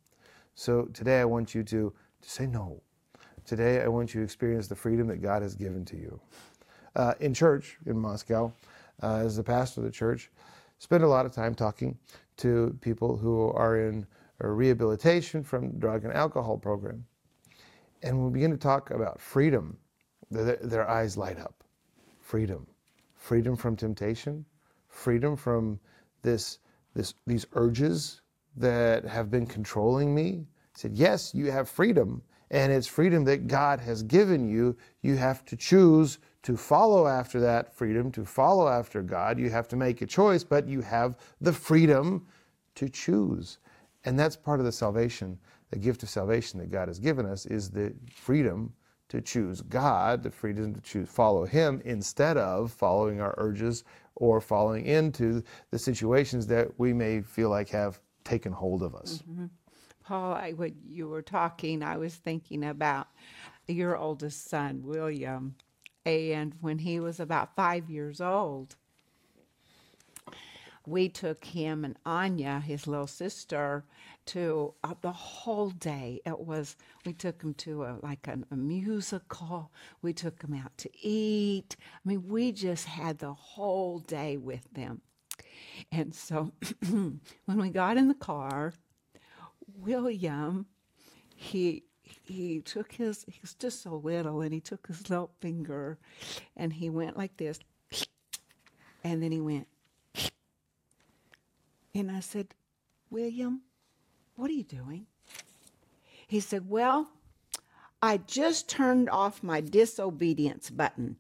So 0.56 0.84
today 0.94 1.20
I 1.20 1.26
want 1.26 1.54
you 1.54 1.64
to, 1.64 1.94
to 2.22 2.30
say 2.30 2.46
no. 2.46 2.82
Today 3.46 3.82
I 3.82 3.88
want 3.88 4.14
you 4.14 4.22
to 4.22 4.24
experience 4.26 4.68
the 4.68 4.76
freedom 4.76 5.08
that 5.08 5.22
God 5.22 5.42
has 5.42 5.56
given 5.56 5.84
to 5.86 5.98
you. 5.98 6.20
Uh, 6.96 7.14
in 7.20 7.34
church 7.34 7.78
in 7.86 7.98
Moscow, 7.98 8.52
uh, 9.04 9.16
as 9.18 9.36
the 9.36 9.44
pastor 9.44 9.82
of 9.82 9.86
the 9.86 9.92
church, 9.92 10.32
spend 10.80 11.04
a 11.04 11.08
lot 11.08 11.26
of 11.26 11.32
time 11.32 11.56
talking 11.56 11.98
to 12.38 12.78
people 12.82 13.18
who 13.18 13.52
are 13.52 13.78
in 13.78 14.06
rehabilitation 14.40 15.44
from 15.44 15.78
drug 15.80 16.06
and 16.06 16.14
alcohol 16.14 16.58
program. 16.58 17.06
And 18.04 18.18
when 18.18 18.28
we 18.28 18.34
begin 18.34 18.52
to 18.52 18.58
talk 18.58 18.92
about 18.92 19.20
freedom, 19.20 19.78
their, 20.32 20.56
their 20.58 20.90
eyes 20.90 21.18
light 21.18 21.40
up. 21.40 21.64
Freedom. 22.30 22.68
Freedom 23.16 23.56
from 23.56 23.76
temptation, 23.76 24.46
freedom 24.88 25.36
from 25.36 25.80
this, 26.22 26.60
this, 26.94 27.16
these 27.26 27.48
urges 27.54 28.22
that 28.56 29.04
have 29.04 29.32
been 29.32 29.48
controlling 29.48 30.14
me. 30.14 30.46
I 30.46 30.78
said, 30.78 30.92
Yes, 30.94 31.34
you 31.34 31.50
have 31.50 31.68
freedom, 31.68 32.22
and 32.52 32.72
it's 32.72 32.86
freedom 32.86 33.24
that 33.24 33.48
God 33.48 33.80
has 33.80 34.04
given 34.04 34.48
you. 34.48 34.78
You 35.02 35.16
have 35.16 35.44
to 35.46 35.56
choose 35.56 36.20
to 36.44 36.56
follow 36.56 37.08
after 37.08 37.40
that 37.40 37.76
freedom, 37.76 38.12
to 38.12 38.24
follow 38.24 38.68
after 38.68 39.02
God. 39.02 39.40
You 39.40 39.50
have 39.50 39.68
to 39.70 39.76
make 39.76 40.04
a 40.04 40.06
choice, 40.06 40.44
but 40.44 40.68
you 40.68 40.82
have 40.82 41.18
the 41.42 41.52
freedom 41.52 42.28
to 42.76 42.90
choose. 42.90 43.58
And 44.06 44.20
that's 44.20 44.36
part 44.36 44.60
of 44.60 44.68
the 44.68 44.72
salvation, 44.72 45.40
the 45.72 45.80
gift 45.80 46.04
of 46.04 46.10
salvation 46.12 46.60
that 46.60 46.70
God 46.70 46.90
has 46.90 47.00
given 47.00 47.26
us 47.26 47.48
is 47.48 47.72
the 47.72 47.92
freedom 48.14 48.72
to 49.10 49.22
choose 49.22 49.62
God, 49.62 50.24
the 50.24 50.32
freedom 50.32 50.74
to 50.74 50.82
choose 50.82 51.10
follow 51.10 51.46
Him 51.46 51.82
instead 51.84 52.38
of 52.38 52.72
following 52.72 53.20
our 53.22 53.36
urges 53.38 53.84
or 54.16 54.40
falling 54.40 54.86
into 54.86 55.44
the 55.72 55.80
situations 55.80 56.48
that 56.48 56.68
we 56.78 56.94
may 56.94 57.22
feel 57.22 57.50
like 57.50 57.70
have 57.70 58.00
taken 58.24 58.52
hold 58.52 58.84
of 58.84 58.96
us. 58.96 59.24
Mm-hmm. 59.30 59.46
Paul, 60.04 60.34
I, 60.34 60.52
when 60.54 60.76
you 60.88 61.08
were 61.08 61.22
talking, 61.22 61.84
I 61.84 61.98
was 61.98 62.16
thinking 62.16 62.64
about 62.64 63.08
your 63.68 63.96
oldest 63.98 64.50
son, 64.50 64.82
William. 64.84 65.56
And 66.06 66.56
when 66.62 66.80
he 66.80 67.00
was 67.00 67.20
about 67.20 67.56
five 67.56 67.90
years 67.90 68.20
old, 68.20 68.76
we 70.90 71.08
took 71.08 71.46
him 71.46 71.86
and 71.86 71.98
Anya, 72.06 72.60
his 72.60 72.88
little 72.88 73.08
sister, 73.08 73.86
to 74.28 74.74
uh, 74.84 74.96
the 75.02 75.12
whole 75.12 75.70
day. 75.70 76.22
It 76.26 76.40
was 76.40 76.76
we 77.06 77.14
took 77.14 77.42
him 77.42 77.54
to 77.56 77.84
a 77.84 77.98
like 78.02 78.28
an, 78.28 78.46
a 78.52 78.56
musical. 78.56 79.72
We 80.02 80.14
took 80.14 80.42
him 80.42 80.54
out 80.54 80.78
to 80.80 80.90
eat. 81.02 81.76
I 81.80 82.08
mean, 82.08 82.28
we 82.28 82.52
just 82.52 82.86
had 82.86 83.20
the 83.20 83.34
whole 83.34 84.00
day 84.00 84.38
with 84.38 84.68
them. 84.74 85.02
And 85.92 86.14
so 86.14 86.52
when 86.90 87.20
we 87.46 87.70
got 87.70 87.98
in 87.98 88.08
the 88.08 88.14
car, 88.14 88.74
William, 89.78 90.66
he 91.36 91.84
he 92.04 92.62
took 92.62 92.92
his 92.94 93.26
he 93.28 93.40
was 93.42 93.54
just 93.54 93.84
so 93.84 93.96
little 93.96 94.42
and 94.42 94.54
he 94.54 94.60
took 94.60 94.88
his 94.88 95.10
little 95.10 95.32
finger 95.40 95.98
and 96.58 96.74
he 96.74 96.90
went 96.90 97.18
like 97.18 97.38
this 97.38 97.60
and 99.04 99.22
then 99.22 99.32
he 99.32 99.40
went 99.40 99.68
and 101.94 102.12
I 102.12 102.20
said, 102.20 102.48
William, 103.10 103.62
what 104.36 104.50
are 104.50 104.54
you 104.54 104.64
doing? 104.64 105.08
He 106.28 106.40
said, 106.40 106.70
Well, 106.70 107.10
I 108.02 108.18
just 108.18 108.70
turned 108.70 109.10
off 109.10 109.44
my 109.44 109.62
disobedience 109.62 110.70
button 110.70 111.18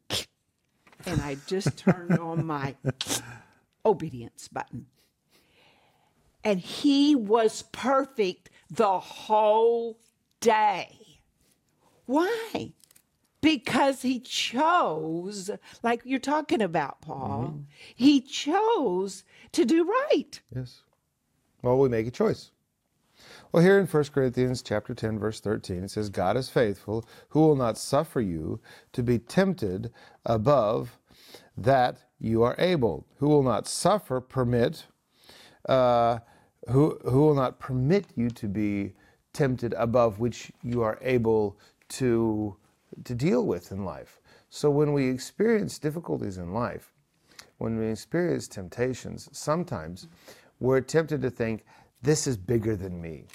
and 1.05 1.21
I 1.21 1.37
just 1.47 1.77
turned 1.77 2.17
on 2.19 2.45
my 2.45 2.75
obedience 3.85 4.47
button. 4.47 4.85
And 6.43 6.59
he 6.59 7.15
was 7.15 7.63
perfect 7.71 8.49
the 8.69 8.99
whole 8.99 9.99
day. 10.39 10.97
Why? 12.05 12.73
Because 13.41 14.01
he 14.01 14.19
chose, 14.19 15.49
like 15.81 16.01
you're 16.03 16.19
talking 16.19 16.61
about, 16.61 17.01
Paul, 17.01 17.61
he 17.95 18.19
chose 18.19 19.23
to 19.53 19.63
do 19.63 19.85
right. 19.85 20.41
Yes. 20.53 20.81
Well, 21.61 21.77
we 21.77 21.89
make 21.89 22.07
a 22.07 22.11
choice. 22.11 22.51
Well, 23.51 23.63
here 23.63 23.79
in 23.79 23.87
1 23.87 24.03
Corinthians 24.05 24.61
chapter 24.61 24.93
10 24.93 25.19
verse 25.19 25.39
13 25.39 25.83
it 25.83 25.91
says 25.91 26.09
God 26.09 26.37
is 26.37 26.49
faithful 26.49 27.05
who 27.29 27.39
will 27.39 27.55
not 27.55 27.77
suffer 27.77 28.21
you 28.21 28.59
to 28.93 29.03
be 29.03 29.17
tempted 29.19 29.91
above 30.25 30.97
that 31.57 31.97
you 32.19 32.43
are 32.43 32.55
able 32.57 33.05
who 33.17 33.27
will 33.27 33.43
not 33.43 33.67
suffer 33.67 34.21
permit 34.21 34.85
uh, 35.67 36.19
who 36.69 36.99
who 37.03 37.19
will 37.19 37.35
not 37.35 37.59
permit 37.59 38.05
you 38.15 38.29
to 38.29 38.47
be 38.47 38.93
tempted 39.33 39.73
above 39.73 40.19
which 40.19 40.51
you 40.63 40.81
are 40.81 40.99
able 41.01 41.57
to 41.87 42.55
to 43.05 43.15
deal 43.15 43.45
with 43.45 43.71
in 43.71 43.83
life. 43.85 44.21
So 44.49 44.69
when 44.69 44.93
we 44.93 45.09
experience 45.09 45.79
difficulties 45.79 46.37
in 46.37 46.53
life, 46.53 46.93
when 47.57 47.77
we 47.77 47.87
experience 47.87 48.47
temptations, 48.47 49.29
sometimes 49.31 50.07
we're 50.59 50.81
tempted 50.81 51.21
to 51.21 51.29
think, 51.29 51.65
this 52.01 52.27
is 52.27 52.37
bigger 52.37 52.75
than 52.75 53.01
me. 53.01 53.25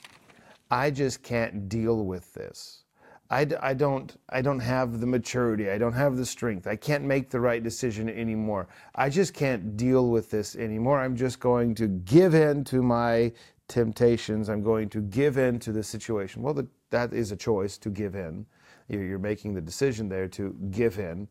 I 0.70 0.90
just 0.90 1.22
can't 1.22 1.68
deal 1.68 2.04
with 2.04 2.32
this. 2.34 2.84
I, 3.30 3.44
d- 3.44 3.56
I 3.56 3.74
don't, 3.74 4.14
I 4.28 4.42
don't 4.42 4.60
have 4.60 5.00
the 5.00 5.06
maturity. 5.06 5.70
I 5.70 5.78
don't 5.78 5.92
have 5.92 6.16
the 6.16 6.26
strength. 6.26 6.66
I 6.66 6.76
can't 6.76 7.04
make 7.04 7.30
the 7.30 7.40
right 7.40 7.62
decision 7.62 8.08
anymore. 8.08 8.68
I 8.94 9.08
just 9.08 9.34
can't 9.34 9.76
deal 9.76 10.08
with 10.08 10.30
this 10.30 10.56
anymore. 10.56 11.00
I'm 11.00 11.16
just 11.16 11.40
going 11.40 11.74
to 11.76 11.88
give 11.88 12.34
in 12.34 12.64
to 12.64 12.82
my 12.82 13.32
temptations. 13.68 14.48
I'm 14.48 14.62
going 14.62 14.88
to 14.90 15.00
give 15.00 15.38
in 15.38 15.58
to 15.60 15.72
the 15.72 15.82
situation. 15.82 16.42
Well, 16.42 16.54
the, 16.54 16.66
that 16.90 17.12
is 17.12 17.32
a 17.32 17.36
choice 17.36 17.78
to 17.78 17.90
give 17.90 18.14
in. 18.14 18.46
You're, 18.88 19.18
making 19.18 19.54
the 19.54 19.60
decision 19.60 20.08
there 20.08 20.28
to 20.28 20.54
give 20.70 20.98
in. 20.98 21.28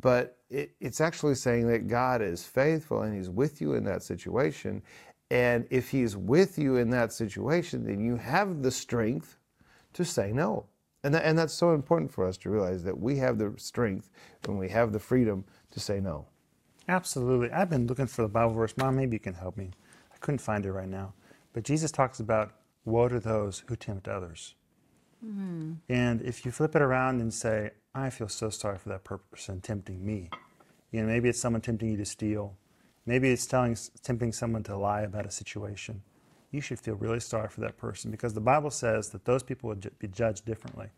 But 0.00 0.38
it, 0.50 0.72
it's 0.80 1.00
actually 1.00 1.36
saying 1.36 1.68
that 1.68 1.88
God 1.88 2.20
is 2.20 2.44
faithful 2.44 3.02
and 3.02 3.16
He's 3.16 3.30
with 3.30 3.60
you 3.60 3.74
in 3.74 3.84
that 3.84 4.02
situation. 4.02 4.82
And 5.30 5.66
if 5.70 5.90
He's 5.90 6.16
with 6.16 6.58
you 6.58 6.76
in 6.76 6.90
that 6.90 7.12
situation, 7.12 7.84
then 7.84 8.00
you 8.00 8.16
have 8.16 8.62
the 8.62 8.70
strength 8.70 9.38
to 9.94 10.04
say 10.04 10.32
no. 10.32 10.66
And, 11.04 11.14
and 11.14 11.38
that's 11.38 11.54
so 11.54 11.72
important 11.72 12.10
for 12.10 12.26
us 12.26 12.36
to 12.38 12.50
realize 12.50 12.82
that 12.84 12.98
we 12.98 13.16
have 13.18 13.38
the 13.38 13.54
strength 13.56 14.10
when 14.44 14.58
we 14.58 14.68
have 14.70 14.92
the 14.92 14.98
freedom 14.98 15.44
to 15.70 15.80
say 15.80 16.00
no. 16.00 16.26
Absolutely. 16.88 17.50
I've 17.50 17.70
been 17.70 17.86
looking 17.86 18.06
for 18.06 18.22
the 18.22 18.28
Bible 18.28 18.54
verse. 18.54 18.74
Mom, 18.76 18.96
maybe 18.96 19.16
you 19.16 19.20
can 19.20 19.34
help 19.34 19.56
me. 19.56 19.70
I 20.12 20.16
couldn't 20.18 20.40
find 20.40 20.66
it 20.66 20.72
right 20.72 20.88
now. 20.88 21.14
But 21.52 21.64
Jesus 21.64 21.90
talks 21.90 22.20
about 22.20 22.52
woe 22.84 23.08
to 23.08 23.20
those 23.20 23.64
who 23.66 23.76
tempt 23.76 24.08
others. 24.08 24.54
Hmm. 25.24 25.74
And 25.88 26.22
if 26.22 26.44
you 26.44 26.50
flip 26.50 26.76
it 26.76 26.82
around 26.82 27.20
and 27.20 27.32
say, 27.32 27.70
I 27.94 28.10
feel 28.10 28.28
so 28.28 28.50
sorry 28.50 28.78
for 28.78 28.90
that 28.90 29.04
person 29.04 29.60
tempting 29.60 30.04
me. 30.04 30.30
You 30.92 31.02
know, 31.02 31.06
maybe 31.06 31.28
it's 31.28 31.40
someone 31.40 31.62
tempting 31.62 31.90
you 31.90 31.96
to 31.96 32.04
steal. 32.04 32.54
Maybe 33.06 33.30
it's 33.30 33.46
telling, 33.46 33.76
tempting 34.02 34.32
someone 34.32 34.62
to 34.64 34.76
lie 34.76 35.02
about 35.02 35.26
a 35.26 35.30
situation. 35.30 36.02
You 36.50 36.60
should 36.60 36.78
feel 36.78 36.94
really 36.94 37.20
sorry 37.20 37.48
for 37.48 37.60
that 37.62 37.76
person 37.76 38.10
because 38.10 38.34
the 38.34 38.40
Bible 38.40 38.70
says 38.70 39.10
that 39.10 39.24
those 39.24 39.42
people 39.42 39.68
would 39.68 39.90
be 39.98 40.08
judged 40.08 40.44
differently. 40.44 40.88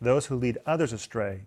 Those 0.00 0.26
who 0.26 0.36
lead 0.36 0.58
others 0.66 0.92
astray, 0.92 1.42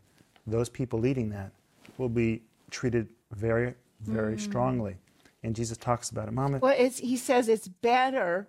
those 0.48 0.70
people 0.70 1.00
leading 1.00 1.30
that, 1.30 1.52
will 1.98 2.10
be 2.10 2.42
treated 2.72 3.08
very, 3.32 3.74
very 4.02 4.34
hmm. 4.34 4.40
strongly. 4.40 4.98
And 5.44 5.56
Jesus 5.56 5.78
talks 5.78 6.10
about 6.10 6.28
it. 6.28 6.34
Mama, 6.34 6.58
Well, 6.58 6.76
it's, 6.78 7.00
he 7.00 7.18
says 7.18 7.48
it's 7.48 7.68
better 7.68 8.48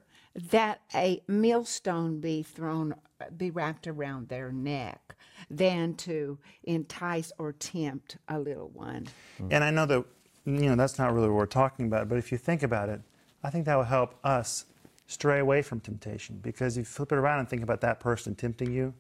that 0.51 0.83
a 0.95 1.23
millstone 1.27 2.21
be 2.21 2.43
thrown, 2.43 2.95
be 3.37 3.51
wrapped 3.51 3.87
around 3.87 4.29
their 4.29 4.53
neck 4.53 5.17
than 5.51 5.95
to 5.95 6.39
entice 6.65 7.33
or 7.39 7.53
tempt 7.53 8.19
a 8.29 8.39
little 8.39 8.69
one. 8.69 9.07
Mm. 9.41 9.49
And 9.51 9.65
I 9.65 9.71
know 9.71 9.87
that 9.87 10.05
you 10.45 10.69
know 10.69 10.77
that's 10.77 10.99
not 10.99 11.13
really 11.13 11.29
what 11.29 11.37
we're 11.37 11.47
talking 11.47 11.87
about, 11.87 12.09
but 12.09 12.19
if 12.19 12.31
you 12.31 12.39
think 12.39 12.63
about 12.63 12.89
it, 12.89 13.01
I 13.43 13.51
think 13.51 13.65
that 13.67 13.77
will 13.77 13.85
help 13.85 14.15
us 14.25 14.67
stray 15.07 15.39
away 15.39 15.63
from 15.63 15.81
temptation 15.81 16.39
because 16.43 16.77
if 16.77 16.83
you 16.83 16.85
flip 16.85 17.13
it 17.13 17.19
around 17.19 17.39
and 17.41 17.49
think 17.49 17.63
about 17.63 17.81
that 17.81 18.01
person 18.01 18.35
tempting 18.35 18.73
you, 18.73 18.93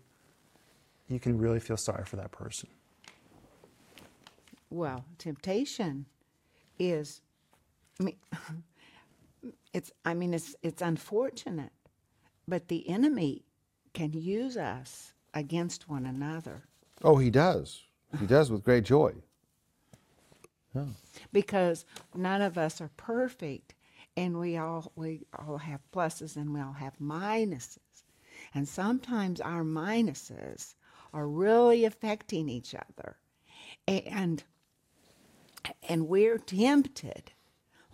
you 1.09 1.21
can 1.21 1.39
really 1.39 1.61
feel 1.61 1.77
sorry 1.77 2.05
for 2.05 2.17
that 2.17 2.33
person. 2.33 2.69
Well, 4.71 5.05
temptation 5.19 6.07
is, 6.79 7.21
I 8.01 8.05
mean, 8.05 8.17
it's, 9.77 9.93
I 10.05 10.15
mean, 10.15 10.35
it's, 10.35 10.57
it's 10.63 10.83
unfortunate, 10.83 11.73
but 12.49 12.69
the 12.69 12.89
enemy 12.89 13.45
can 13.95 14.13
use 14.13 14.57
us 14.57 15.13
against 15.35 15.89
one 15.89 16.07
another 16.07 16.65
Oh, 17.05 17.19
he 17.19 17.31
does. 17.31 17.83
He 18.21 18.27
does 18.27 18.51
with 18.51 18.65
great 18.65 18.85
joy. 18.85 19.13
because 21.33 21.85
none 22.15 22.43
of 22.43 22.59
us 22.59 22.81
are 22.81 22.91
perfect 22.97 23.75
and 24.17 24.39
we 24.39 24.57
all 24.57 24.93
we 24.97 25.27
all 25.39 25.59
have 25.59 25.81
pluses 25.93 26.37
and 26.37 26.53
we 26.55 26.61
all 26.61 26.73
have 26.75 26.99
minuses 26.99 27.79
and 28.55 28.69
sometimes 28.69 29.41
our 29.41 29.65
minuses 29.65 30.75
are 31.15 31.29
really 31.29 31.85
affecting 31.85 32.49
each 32.49 32.75
other 32.75 33.17
and 33.89 34.45
and 35.89 36.09
we're 36.09 36.39
tempted 36.39 37.33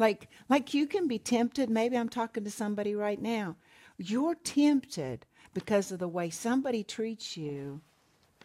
like 0.03 0.29
like 0.49 0.75
you 0.75 0.89
can 0.89 1.07
be 1.07 1.19
tempted 1.19 1.71
maybe 1.71 1.97
i'm 1.97 2.09
talking 2.09 2.43
to 2.45 2.51
somebody 2.51 2.95
right 2.95 3.23
now. 3.23 3.57
You're 3.97 4.35
tempted 4.35 5.25
because 5.55 5.93
of 5.93 6.01
the 6.01 6.09
way 6.09 6.29
somebody 6.29 6.83
treats 6.83 7.37
you 7.37 7.81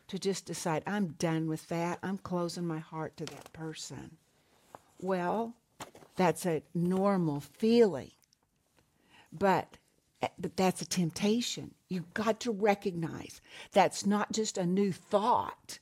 to 0.07 0.19
just 0.19 0.45
decide 0.45 0.83
i'm 0.85 1.15
done 1.17 1.47
with 1.47 1.67
that. 1.69 1.97
I'm 2.03 2.19
closing 2.19 2.67
my 2.67 2.77
heart 2.77 3.17
to 3.17 3.25
that 3.25 3.51
person. 3.53 4.17
Well 5.01 5.55
that's 6.15 6.45
a 6.45 6.61
normal 6.75 7.39
feeling. 7.39 8.11
But 9.33 9.77
eh, 10.21 10.27
but 10.37 10.55
that's 10.57 10.83
a 10.83 10.87
temptation. 10.87 11.73
You've 11.89 12.13
got 12.13 12.39
to 12.41 12.51
recognize 12.51 13.41
that's 13.71 14.05
not 14.05 14.31
just 14.31 14.59
a 14.59 14.65
new 14.65 14.91
thought. 14.91 15.79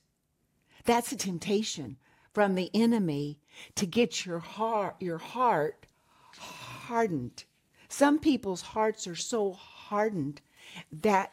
That's 0.86 1.12
a 1.12 1.16
temptation 1.16 1.98
from 2.36 2.54
the 2.54 2.70
enemy 2.74 3.38
to 3.74 3.86
get 3.86 4.26
your 4.26 4.40
heart 4.40 4.94
your 5.00 5.16
heart 5.16 5.86
hardened. 6.36 7.44
Some 7.88 8.18
people's 8.18 8.60
hearts 8.60 9.06
are 9.06 9.16
so 9.16 9.52
hardened 9.54 10.42
that 10.92 11.32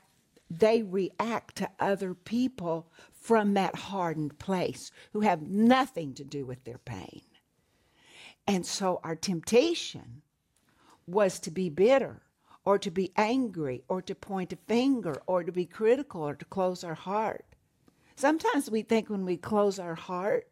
they 0.50 0.82
react 0.82 1.58
to 1.58 1.70
other 1.78 2.14
people 2.14 2.88
from 3.12 3.54
that 3.54 3.76
hardened 3.76 4.40
place 4.40 4.94
who 5.12 5.20
have 5.20 5.42
nothing 5.42 6.14
to 6.14 6.24
do 6.24 6.46
with 6.46 6.64
their 6.64 6.78
pain. 6.78 7.24
And 8.48 8.66
so 8.66 9.02
our 9.04 9.18
temptation 9.18 10.22
was 11.06 11.38
to 11.42 11.52
be 11.52 11.68
bitter 11.68 12.22
or 12.64 12.80
to 12.80 12.90
be 12.90 13.12
angry 13.18 13.84
or 13.90 14.02
to 14.04 14.16
point 14.16 14.54
a 14.54 14.58
finger 14.70 15.22
or 15.28 15.44
to 15.44 15.52
be 15.52 15.66
critical 15.66 16.22
or 16.22 16.36
to 16.36 16.46
close 16.46 16.82
our 16.82 16.96
heart. 16.96 17.44
Sometimes 18.16 18.72
we 18.72 18.84
think 18.84 19.10
when 19.10 19.26
we 19.26 19.36
close 19.36 19.80
our 19.80 19.96
heart 19.96 20.48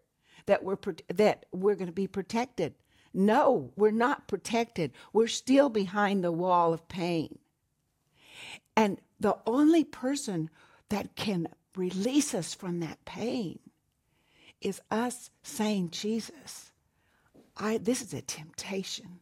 that 0.46 0.64
we're 0.64 0.78
that 1.10 1.46
we're 1.52 1.76
going 1.76 1.88
to 1.88 1.94
be 1.94 2.08
protected. 2.08 2.76
No, 3.14 3.72
we're 3.76 3.92
not 3.92 4.28
protected. 4.28 4.94
We're 5.14 5.28
still 5.28 5.70
behind 5.70 6.24
the 6.24 6.32
wall 6.32 6.74
of 6.74 6.88
pain. 6.88 7.40
And 8.76 9.00
the 9.20 9.38
only 9.46 9.84
person 9.84 10.50
that 10.90 11.16
can 11.16 11.48
release 11.76 12.34
us 12.34 12.54
from 12.54 12.80
that 12.80 13.04
pain 13.06 13.60
is 14.62 14.82
us 14.90 15.30
saying, 15.44 15.90
Jesus, 15.90 16.72
I, 17.58 17.78
this 17.78 18.02
is 18.02 18.14
a 18.14 18.22
temptation. 18.22 19.20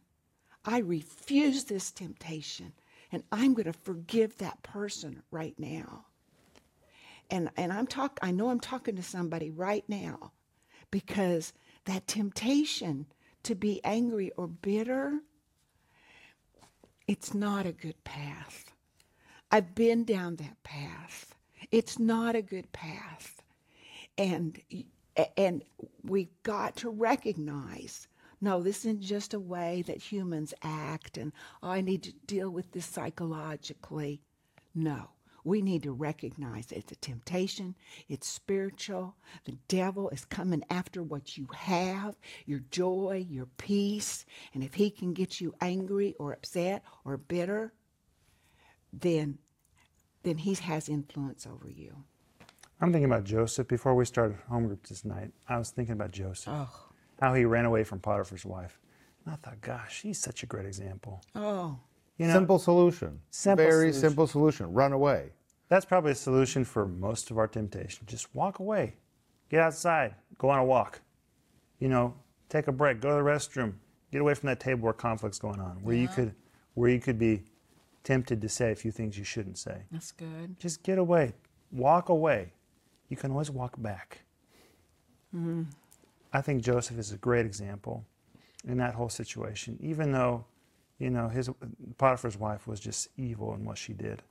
I 0.64 0.78
refuse 0.78 1.64
this 1.64 1.90
temptation, 1.90 2.72
and 3.10 3.24
I'm 3.32 3.54
going 3.54 3.66
to 3.66 3.72
forgive 3.72 4.38
that 4.38 4.62
person 4.62 5.22
right 5.30 5.58
now 5.58 6.06
and 7.30 7.50
and 7.56 7.72
I'm 7.72 7.86
talk 7.86 8.18
I 8.22 8.30
know 8.30 8.50
I'm 8.50 8.60
talking 8.60 8.96
to 8.96 9.02
somebody 9.02 9.50
right 9.50 9.84
now 9.88 10.32
because 10.90 11.52
that 11.84 12.06
temptation 12.06 13.06
to 13.42 13.54
be 13.54 13.80
angry 13.84 14.30
or 14.36 14.46
bitter 14.46 15.20
it's 17.10 17.34
not 17.34 17.66
a 17.66 17.72
good 17.72 18.04
path. 18.04 18.70
I've 19.50 19.74
been 19.74 20.04
down 20.04 20.36
that 20.36 20.62
path. 20.62 21.34
It's 21.72 21.98
not 21.98 22.36
a 22.36 22.40
good 22.40 22.70
path. 22.70 23.42
And 24.16 24.60
and 25.36 25.64
we've 26.04 26.30
got 26.44 26.76
to 26.76 26.88
recognize 26.88 28.06
no, 28.40 28.62
this 28.62 28.84
isn't 28.84 29.00
just 29.00 29.34
a 29.34 29.40
way 29.40 29.82
that 29.88 29.98
humans 30.12 30.54
act 30.62 31.18
and 31.18 31.32
oh, 31.64 31.70
I 31.70 31.80
need 31.80 32.04
to 32.04 32.12
deal 32.12 32.48
with 32.48 32.70
this 32.70 32.86
psychologically. 32.86 34.22
No. 34.72 35.08
We 35.44 35.62
need 35.62 35.82
to 35.84 35.92
recognize 35.92 36.72
it's 36.72 36.92
a 36.92 36.96
temptation, 36.96 37.74
it's 38.08 38.28
spiritual. 38.28 39.16
The 39.44 39.56
devil 39.68 40.10
is 40.10 40.24
coming 40.24 40.64
after 40.70 41.02
what 41.02 41.36
you 41.36 41.48
have 41.54 42.16
your 42.46 42.60
joy, 42.70 43.26
your 43.28 43.46
peace. 43.56 44.24
And 44.54 44.62
if 44.62 44.74
he 44.74 44.90
can 44.90 45.12
get 45.12 45.40
you 45.40 45.54
angry 45.60 46.14
or 46.18 46.32
upset 46.32 46.82
or 47.04 47.16
bitter, 47.16 47.72
then, 48.92 49.38
then 50.22 50.38
he 50.38 50.54
has 50.54 50.88
influence 50.88 51.46
over 51.46 51.68
you. 51.68 52.04
I'm 52.80 52.92
thinking 52.92 53.10
about 53.10 53.24
Joseph. 53.24 53.68
Before 53.68 53.94
we 53.94 54.04
started 54.04 54.38
home 54.48 54.66
group 54.66 54.86
this 54.86 55.04
night, 55.04 55.32
I 55.48 55.58
was 55.58 55.70
thinking 55.70 55.92
about 55.92 56.12
Joseph. 56.12 56.52
Oh. 56.54 56.70
How 57.20 57.34
he 57.34 57.44
ran 57.44 57.66
away 57.66 57.84
from 57.84 58.00
Potiphar's 58.00 58.46
wife. 58.46 58.78
And 59.24 59.34
I 59.34 59.36
thought, 59.36 59.60
gosh, 59.60 60.00
he's 60.00 60.18
such 60.18 60.42
a 60.42 60.46
great 60.46 60.66
example. 60.66 61.22
Oh. 61.34 61.78
You 62.20 62.26
know, 62.26 62.34
simple 62.34 62.58
solution. 62.58 63.18
Simple 63.30 63.64
Very 63.64 63.92
solution. 63.92 64.00
simple 64.00 64.26
solution. 64.26 64.72
Run 64.74 64.92
away. 64.92 65.30
That's 65.70 65.86
probably 65.86 66.12
a 66.12 66.14
solution 66.14 66.66
for 66.66 66.86
most 66.86 67.30
of 67.30 67.38
our 67.38 67.48
temptation. 67.48 68.04
Just 68.06 68.34
walk 68.34 68.58
away. 68.58 68.92
Get 69.48 69.60
outside. 69.62 70.14
Go 70.36 70.50
on 70.50 70.58
a 70.58 70.64
walk. 70.64 71.00
You 71.78 71.88
know, 71.88 72.14
take 72.50 72.68
a 72.68 72.72
break. 72.72 73.00
Go 73.00 73.08
to 73.08 73.24
the 73.24 73.30
restroom. 73.30 73.72
Get 74.12 74.20
away 74.20 74.34
from 74.34 74.48
that 74.48 74.60
table 74.60 74.82
where 74.82 74.92
conflict's 74.92 75.38
going 75.38 75.60
on, 75.60 75.78
where 75.82 75.94
yeah. 75.94 76.02
you 76.02 76.08
could 76.08 76.34
where 76.74 76.90
you 76.90 77.00
could 77.00 77.18
be 77.18 77.44
tempted 78.04 78.42
to 78.42 78.50
say 78.50 78.70
a 78.70 78.74
few 78.74 78.90
things 78.90 79.16
you 79.16 79.24
shouldn't 79.24 79.56
say. 79.56 79.84
That's 79.90 80.12
good. 80.12 80.60
Just 80.60 80.82
get 80.82 80.98
away. 80.98 81.32
Walk 81.72 82.10
away. 82.10 82.52
You 83.08 83.16
can 83.16 83.30
always 83.30 83.50
walk 83.50 83.80
back. 83.80 84.18
Mm-hmm. 85.34 85.62
I 86.34 86.42
think 86.42 86.62
Joseph 86.62 86.98
is 86.98 87.12
a 87.12 87.16
great 87.16 87.46
example 87.46 88.04
in 88.68 88.76
that 88.76 88.92
whole 88.92 89.08
situation, 89.08 89.78
even 89.80 90.12
though 90.12 90.44
you 91.00 91.10
know, 91.10 91.28
his 91.28 91.50
Potiphar's 91.98 92.38
wife 92.38 92.68
was 92.68 92.78
just 92.78 93.08
evil 93.16 93.54
in 93.54 93.64
what 93.64 93.78
she 93.78 93.94
did, 93.94 94.22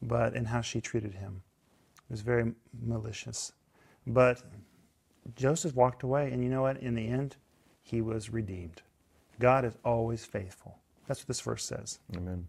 but 0.00 0.34
in 0.34 0.46
how 0.46 0.62
she 0.62 0.80
treated 0.80 1.14
him. 1.14 1.42
It 2.08 2.12
was 2.12 2.22
very 2.22 2.52
malicious. 2.80 3.52
But 4.06 4.40
Joseph 5.36 5.74
walked 5.74 6.02
away, 6.04 6.30
and 6.32 6.42
you 6.42 6.48
know 6.48 6.62
what? 6.62 6.78
In 6.78 6.94
the 6.94 7.06
end, 7.06 7.36
he 7.82 8.00
was 8.00 8.30
redeemed. 8.30 8.82
God 9.40 9.64
is 9.64 9.76
always 9.84 10.24
faithful. 10.24 10.78
That's 11.06 11.20
what 11.20 11.28
this 11.28 11.40
verse 11.40 11.64
says. 11.64 11.98
Amen. 12.16 12.46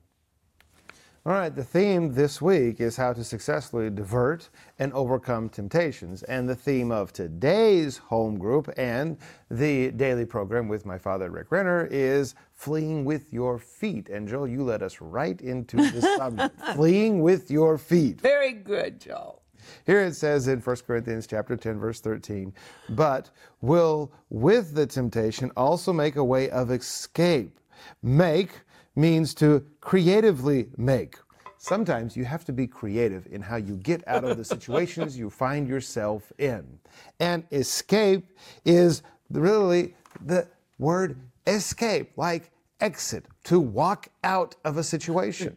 All 1.23 1.34
right, 1.34 1.55
the 1.55 1.63
theme 1.63 2.15
this 2.15 2.41
week 2.41 2.81
is 2.81 2.97
how 2.97 3.13
to 3.13 3.23
successfully 3.23 3.91
divert 3.91 4.49
and 4.79 4.91
overcome 4.93 5.49
temptations. 5.49 6.23
And 6.23 6.49
the 6.49 6.55
theme 6.55 6.91
of 6.91 7.13
today's 7.13 7.97
home 7.97 8.39
group 8.39 8.73
and 8.75 9.19
the 9.47 9.91
daily 9.91 10.25
program 10.25 10.67
with 10.67 10.84
my 10.84 10.97
father, 10.97 11.29
Rick 11.29 11.51
Renner, 11.51 11.88
is 11.91 12.34
fleeing 12.55 13.05
with 13.05 13.31
your 13.31 13.60
feet. 13.60 14.10
And 14.10 14.27
Joel, 14.27 14.47
you 14.47 14.63
led 14.63 14.81
us 14.81 14.99
right 14.99 15.39
into 15.41 15.77
the 15.77 16.01
subject 16.17 16.60
fleeing 16.73 17.21
with 17.21 17.51
your 17.51 17.77
feet. 17.77 18.19
Very 18.19 18.53
good, 18.53 18.99
Joel. 18.99 19.43
Here 19.86 20.01
it 20.01 20.15
says 20.15 20.47
in 20.47 20.60
1 20.60 20.75
Corinthians 20.88 21.27
chapter 21.27 21.55
10 21.55 21.77
verse 21.77 21.99
13, 21.99 22.51
but 22.89 23.29
will 23.62 24.12
with 24.31 24.73
the 24.73 24.88
temptation 24.88 25.51
also 25.55 25.93
make 25.93 26.15
a 26.15 26.23
way 26.23 26.49
of 26.49 26.71
escape. 26.71 27.60
Make 28.01 28.62
means 28.95 29.34
to 29.36 29.65
creatively 29.80 30.69
make. 30.77 31.15
Sometimes 31.58 32.17
you 32.17 32.25
have 32.25 32.43
to 32.45 32.51
be 32.51 32.65
creative 32.65 33.27
in 33.30 33.41
how 33.41 33.56
you 33.56 33.75
get 33.77 34.04
out 34.08 34.23
of 34.23 34.38
the 34.38 34.45
situations 34.56 35.17
you 35.17 35.30
find 35.30 35.67
yourself 35.67 36.32
in. 36.38 36.80
And 37.19 37.43
escape 37.51 38.25
is 38.65 39.04
really 39.30 39.95
the 40.25 40.47
word 40.80 41.19
escape, 41.47 42.12
like 42.17 42.51
exit, 42.80 43.25
to 43.43 43.60
walk 43.60 44.08
out 44.23 44.56
of 44.65 44.77
a 44.77 44.84
situation. 44.84 45.56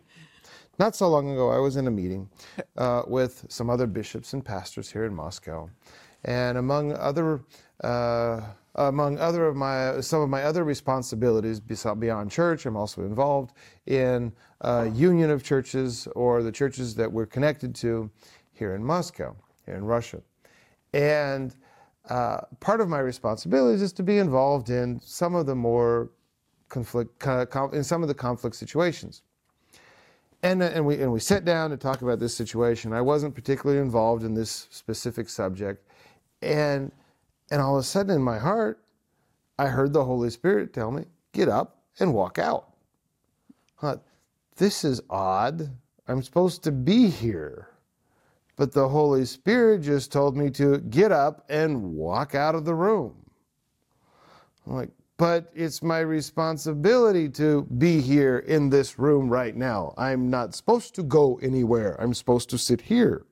Not 0.79 0.97
so 0.97 1.09
long 1.09 1.31
ago, 1.31 1.51
I 1.51 1.59
was 1.59 1.77
in 1.77 1.87
a 1.87 1.91
meeting 1.91 2.29
uh, 2.77 3.03
with 3.07 3.47
some 3.49 3.71
other 3.71 3.87
bishops 3.87 4.33
and 4.33 4.45
pastors 4.45 4.91
here 4.91 5.05
in 5.05 5.15
Moscow. 5.15 5.71
And 6.25 6.59
among 6.59 6.93
other 6.95 7.43
uh, 7.85 8.41
among 8.77 9.19
other 9.19 9.47
of 9.47 9.57
my 9.57 10.01
some 10.01 10.23
of 10.23 10.29
my 10.29 10.43
other 10.43 10.65
responsibilities 10.65 11.61
beyond 11.61 12.31
church, 12.31 12.67
I'm 12.67 12.77
also 12.77 13.03
involved 13.03 13.53
in 13.87 14.33
a 14.63 14.89
union 14.89 15.31
of 15.31 15.45
churches 15.45 16.09
or 16.15 16.43
the 16.43 16.53
churches 16.53 16.95
that 16.97 17.11
we're 17.11 17.27
connected 17.27 17.75
to 17.77 18.11
here 18.53 18.75
in 18.75 18.83
Moscow, 18.83 19.37
here 19.67 19.75
in 19.75 19.85
Russia, 19.85 20.23
and 20.93 21.55
uh, 22.09 22.41
part 22.61 22.81
of 22.81 22.89
my 22.89 22.99
responsibilities 22.99 23.83
is 23.83 23.93
to 23.93 24.03
be 24.03 24.19
involved 24.19 24.71
in 24.71 25.01
some 25.01 25.35
of 25.35 25.47
the 25.47 25.55
more 25.55 26.11
conflict 26.69 27.25
in 27.73 27.85
some 27.85 28.03
of 28.03 28.09
the 28.09 28.15
conflict 28.15 28.57
situations. 28.57 29.23
And, 30.43 30.63
uh, 30.63 30.67
and, 30.75 30.85
we, 30.85 31.01
and 31.01 31.11
we 31.11 31.21
sat 31.21 31.47
down 31.47 31.71
to 31.71 31.79
talk 31.79 32.03
about 32.03 32.19
this 32.21 32.37
situation. 32.37 32.93
I 32.93 33.01
wasn't 33.01 33.35
particularly 33.35 33.81
involved 33.81 34.25
in 34.25 34.35
this 34.35 34.69
specific 34.71 35.31
subject. 35.31 35.89
And 36.43 36.93
and 37.51 37.61
all 37.61 37.77
of 37.77 37.81
a 37.81 37.85
sudden 37.85 38.17
in 38.17 38.23
my 38.23 38.39
heart, 38.39 38.85
I 39.59 39.67
heard 39.67 39.93
the 39.93 40.05
Holy 40.05 40.31
Spirit 40.31 40.73
tell 40.73 40.91
me, 40.91 41.05
get 41.33 41.49
up 41.49 41.83
and 42.01 42.15
walk 42.15 42.39
out. 42.39 42.75
thought, 43.81 44.03
this 44.57 44.85
is 44.85 45.01
odd. 45.11 45.71
I'm 46.09 46.23
supposed 46.23 46.63
to 46.65 46.73
be 46.73 47.09
here. 47.09 47.69
But 48.57 48.73
the 48.73 48.89
Holy 48.89 49.25
Spirit 49.25 49.83
just 49.83 50.13
told 50.13 50.37
me 50.37 50.51
to 50.51 50.79
get 50.79 51.13
up 51.13 51.45
and 51.49 51.95
walk 51.95 52.35
out 52.35 52.55
of 52.55 52.65
the 52.65 52.75
room. 52.75 53.15
I'm 54.67 54.75
like, 54.75 54.91
but 55.17 55.51
it's 55.55 55.83
my 55.83 56.01
responsibility 56.01 57.29
to 57.31 57.63
be 57.79 58.01
here 58.01 58.39
in 58.41 58.71
this 58.71 58.99
room 58.99 59.29
right 59.29 59.57
now. 59.57 59.95
I'm 59.97 60.31
not 60.31 60.55
supposed 60.55 60.95
to 60.97 61.03
go 61.03 61.39
anywhere. 61.43 62.01
I'm 62.01 62.15
supposed 62.15 62.51
to 62.51 62.59
sit 62.59 62.81
here. 62.81 63.25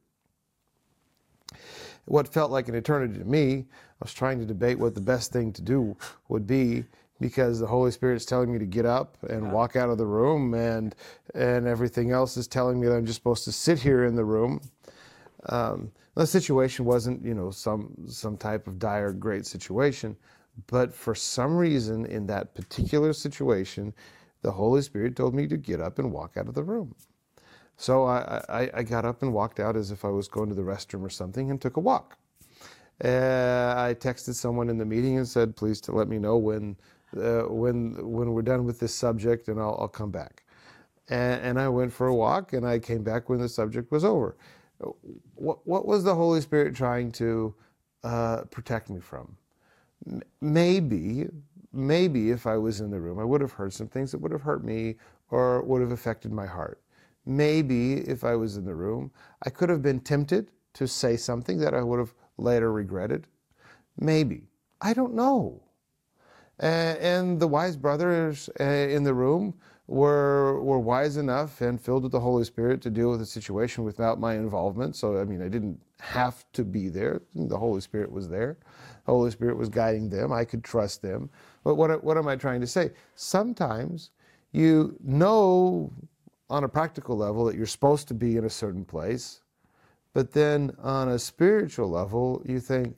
what 2.07 2.29
felt 2.33 2.51
like 2.51 2.68
an 2.68 2.75
eternity 2.75 3.18
to 3.18 3.25
me. 3.25 3.66
I 4.03 4.05
was 4.05 4.12
trying 4.12 4.41
to 4.41 4.45
debate 4.45 4.81
what 4.81 4.97
the 4.97 5.01
best 5.01 5.33
thing 5.33 5.53
to 5.53 5.62
do 5.62 5.97
would 6.29 6.45
be 6.45 6.85
because 7.21 7.61
the 7.61 7.69
Holy 7.69 7.93
Spirit's 7.93 8.25
telling 8.25 8.53
me 8.53 8.59
to 8.59 8.67
get 8.67 8.85
up 8.85 9.17
and 9.31 9.53
walk 9.53 9.77
out 9.77 9.91
of 9.91 9.97
the 9.97 10.07
room, 10.07 10.55
and 10.55 10.97
and 11.37 11.69
everything 11.69 12.11
else 12.11 12.37
is 12.37 12.49
telling 12.49 12.81
me 12.81 12.88
that 12.88 12.97
I'm 12.97 13.07
just 13.07 13.19
supposed 13.19 13.45
to 13.45 13.53
sit 13.53 13.79
here 13.79 14.05
in 14.05 14.17
the 14.17 14.25
room. 14.25 14.61
Um, 15.51 15.93
the 16.17 16.27
situation 16.27 16.85
wasn't, 16.85 17.25
you 17.25 17.33
know, 17.33 17.53
some 17.53 17.95
some 18.09 18.37
type 18.37 18.67
of 18.67 18.81
dire, 18.81 19.12
great 19.12 19.47
situation, 19.47 20.17
but 20.67 20.93
for 20.93 21.15
some 21.15 21.57
reason 21.57 22.05
in 22.05 22.27
that 22.27 22.57
particular 22.57 23.12
situation, 23.12 23.95
the 24.43 24.51
Holy 24.51 24.83
Spirit 24.83 25.15
told 25.15 25.33
me 25.33 25.47
to 25.47 25.57
get 25.57 25.81
up 25.81 26.01
and 26.01 26.11
walk 26.11 26.37
out 26.37 26.49
of 26.49 26.55
the 26.55 26.65
room. 26.65 26.97
So 27.77 28.05
I, 28.05 28.43
I, 28.49 28.71
I 28.75 28.83
got 28.83 29.05
up 29.05 29.23
and 29.23 29.33
walked 29.33 29.61
out 29.61 29.77
as 29.77 29.93
if 29.93 30.05
I 30.05 30.09
was 30.09 30.27
going 30.27 30.49
to 30.49 30.57
the 30.57 30.62
restroom 30.62 31.05
or 31.05 31.09
something 31.09 31.53
and 31.53 31.61
took 31.61 31.77
a 31.77 31.81
walk. 31.81 32.19
Uh, 33.05 33.75
I 33.77 33.95
texted 33.99 34.35
someone 34.35 34.69
in 34.69 34.79
the 34.79 34.85
meeting 34.85 35.19
and 35.19 35.27
said, 35.27 35.57
please 35.57 35.81
to 35.83 35.93
let 35.93 36.09
me 36.09 36.19
know 36.19 36.37
when, 36.37 36.77
uh, 37.17 37.43
when, 37.43 37.97
when 38.11 38.33
we're 38.33 38.43
done 38.43 38.65
with 38.65 38.79
this 38.79 38.95
subject 38.95 39.49
and 39.49 39.61
I'll, 39.61 39.77
I'll 39.81 39.88
come 39.88 40.11
back. 40.11 40.45
And, 41.09 41.43
and 41.43 41.61
I 41.61 41.69
went 41.69 41.93
for 41.93 42.07
a 42.07 42.15
walk 42.15 42.53
and 42.53 42.67
I 42.67 42.79
came 42.79 43.03
back 43.03 43.29
when 43.29 43.41
the 43.41 43.49
subject 43.49 43.91
was 43.91 44.05
over. 44.05 44.37
What, 45.35 45.67
what 45.67 45.87
was 45.87 46.05
the 46.05 46.15
Holy 46.15 46.41
Spirit 46.41 46.75
trying 46.77 47.12
to 47.12 47.55
uh, 48.05 48.43
protect 48.51 48.91
me 48.91 49.01
from? 49.01 49.37
Maybe, 50.41 51.27
maybe 51.73 52.31
if 52.31 52.47
I 52.47 52.57
was 52.57 52.81
in 52.81 52.91
the 52.91 53.01
room, 53.01 53.19
I 53.19 53.25
would 53.25 53.41
have 53.41 53.53
heard 53.53 53.73
some 53.73 53.88
things 53.88 54.12
that 54.12 54.19
would 54.21 54.33
have 54.33 54.43
hurt 54.43 54.65
me 54.65 54.97
or 55.31 55.62
would 55.62 55.81
have 55.81 55.93
affected 55.93 56.33
my 56.33 56.47
heart. 56.47 56.81
Maybe 57.27 57.95
if 57.95 58.25
I 58.25 58.37
was 58.37 58.57
in 58.57 58.65
the 58.65 58.75
room, 58.75 59.11
I 59.45 59.51
could 59.51 59.69
have 59.71 59.83
been 59.83 60.01
tempted 60.01 60.51
to 60.75 60.88
say 60.88 61.17
something 61.17 61.59
that 61.59 61.75
I 61.75 61.83
would 61.83 61.99
have 62.01 62.15
later 62.38 62.73
regretted. 62.73 63.29
Maybe. 63.99 64.49
I 64.81 64.95
don't 64.95 65.14
know. 65.14 65.62
and 67.01 67.40
the 67.40 67.49
wise 67.49 67.77
brothers 67.77 68.51
uh, 68.61 68.64
in 68.64 69.05
the 69.05 69.14
room 69.14 69.55
were 69.88 70.61
were 70.62 70.81
wise 70.81 71.18
enough 71.18 71.61
and 71.62 71.81
filled 71.81 72.05
with 72.05 72.12
the 72.12 72.21
Holy 72.21 72.45
Spirit 72.45 72.83
to 72.83 72.90
deal 72.90 73.11
with 73.11 73.21
the 73.21 73.27
situation 73.27 73.85
without 73.85 74.21
my 74.21 74.35
involvement. 74.37 74.97
So 74.97 75.21
I 75.21 75.25
mean, 75.27 75.42
I 75.42 75.49
didn't 75.49 75.81
have 76.01 76.45
to 76.55 76.64
be 76.64 76.88
there. 76.90 77.23
The 77.35 77.59
Holy 77.59 77.83
Spirit 77.83 78.12
was 78.12 78.29
there. 78.29 78.59
The 79.07 79.12
Holy 79.12 79.31
Spirit 79.33 79.59
was 79.59 79.71
guiding 79.71 80.11
them. 80.11 80.33
I 80.33 80.45
could 80.47 80.64
trust 80.64 81.03
them. 81.03 81.31
But 81.64 81.77
what 81.77 82.05
what 82.05 82.18
am 82.18 82.29
I 82.29 82.37
trying 82.37 82.62
to 82.62 82.68
say? 82.68 82.92
Sometimes 83.16 84.12
you 84.53 84.97
know 85.05 85.92
on 86.51 86.64
a 86.64 86.68
practical 86.71 87.16
level 87.18 87.47
that 87.47 87.57
you're 87.57 87.66
supposed 87.66 88.09
to 88.09 88.14
be 88.14 88.38
in 88.38 88.47
a 88.47 88.51
certain 88.51 88.87
place, 88.87 89.42
but 90.14 90.33
then 90.33 90.72
on 90.79 91.09
a 91.09 91.18
spiritual 91.18 91.88
level, 91.88 92.42
you 92.44 92.61
think, 92.61 92.96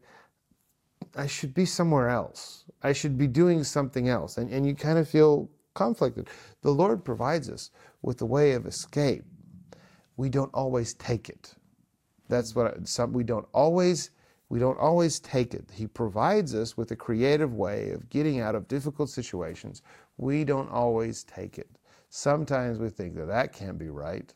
I 1.16 1.26
should 1.26 1.54
be 1.54 1.64
somewhere 1.64 2.08
else. 2.08 2.64
I 2.82 2.92
should 2.92 3.16
be 3.16 3.28
doing 3.28 3.62
something 3.62 4.08
else. 4.08 4.36
And, 4.36 4.50
and 4.50 4.66
you 4.66 4.74
kind 4.74 4.98
of 4.98 5.08
feel 5.08 5.48
conflicted. 5.74 6.28
The 6.62 6.72
Lord 6.72 7.04
provides 7.04 7.48
us 7.48 7.70
with 8.02 8.20
a 8.20 8.26
way 8.26 8.52
of 8.52 8.66
escape. 8.66 9.24
We 10.16 10.28
don't 10.28 10.52
always 10.54 10.94
take 10.94 11.28
it. 11.28 11.54
That's 12.28 12.54
what 12.54 12.88
some, 12.88 13.12
we 13.12 13.24
don't 13.24 13.46
always 13.52 14.10
we 14.50 14.60
don't 14.60 14.78
always 14.78 15.18
take 15.20 15.54
it. 15.54 15.68
He 15.72 15.86
provides 15.86 16.54
us 16.54 16.76
with 16.76 16.90
a 16.90 16.96
creative 16.96 17.54
way 17.54 17.90
of 17.90 18.08
getting 18.10 18.40
out 18.40 18.54
of 18.54 18.68
difficult 18.68 19.08
situations. 19.08 19.82
We 20.16 20.44
don't 20.44 20.70
always 20.70 21.24
take 21.24 21.58
it. 21.58 21.68
Sometimes 22.10 22.78
we 22.78 22.90
think 22.90 23.16
that 23.16 23.26
that 23.26 23.52
can't 23.52 23.78
be 23.78 23.88
right. 23.88 24.32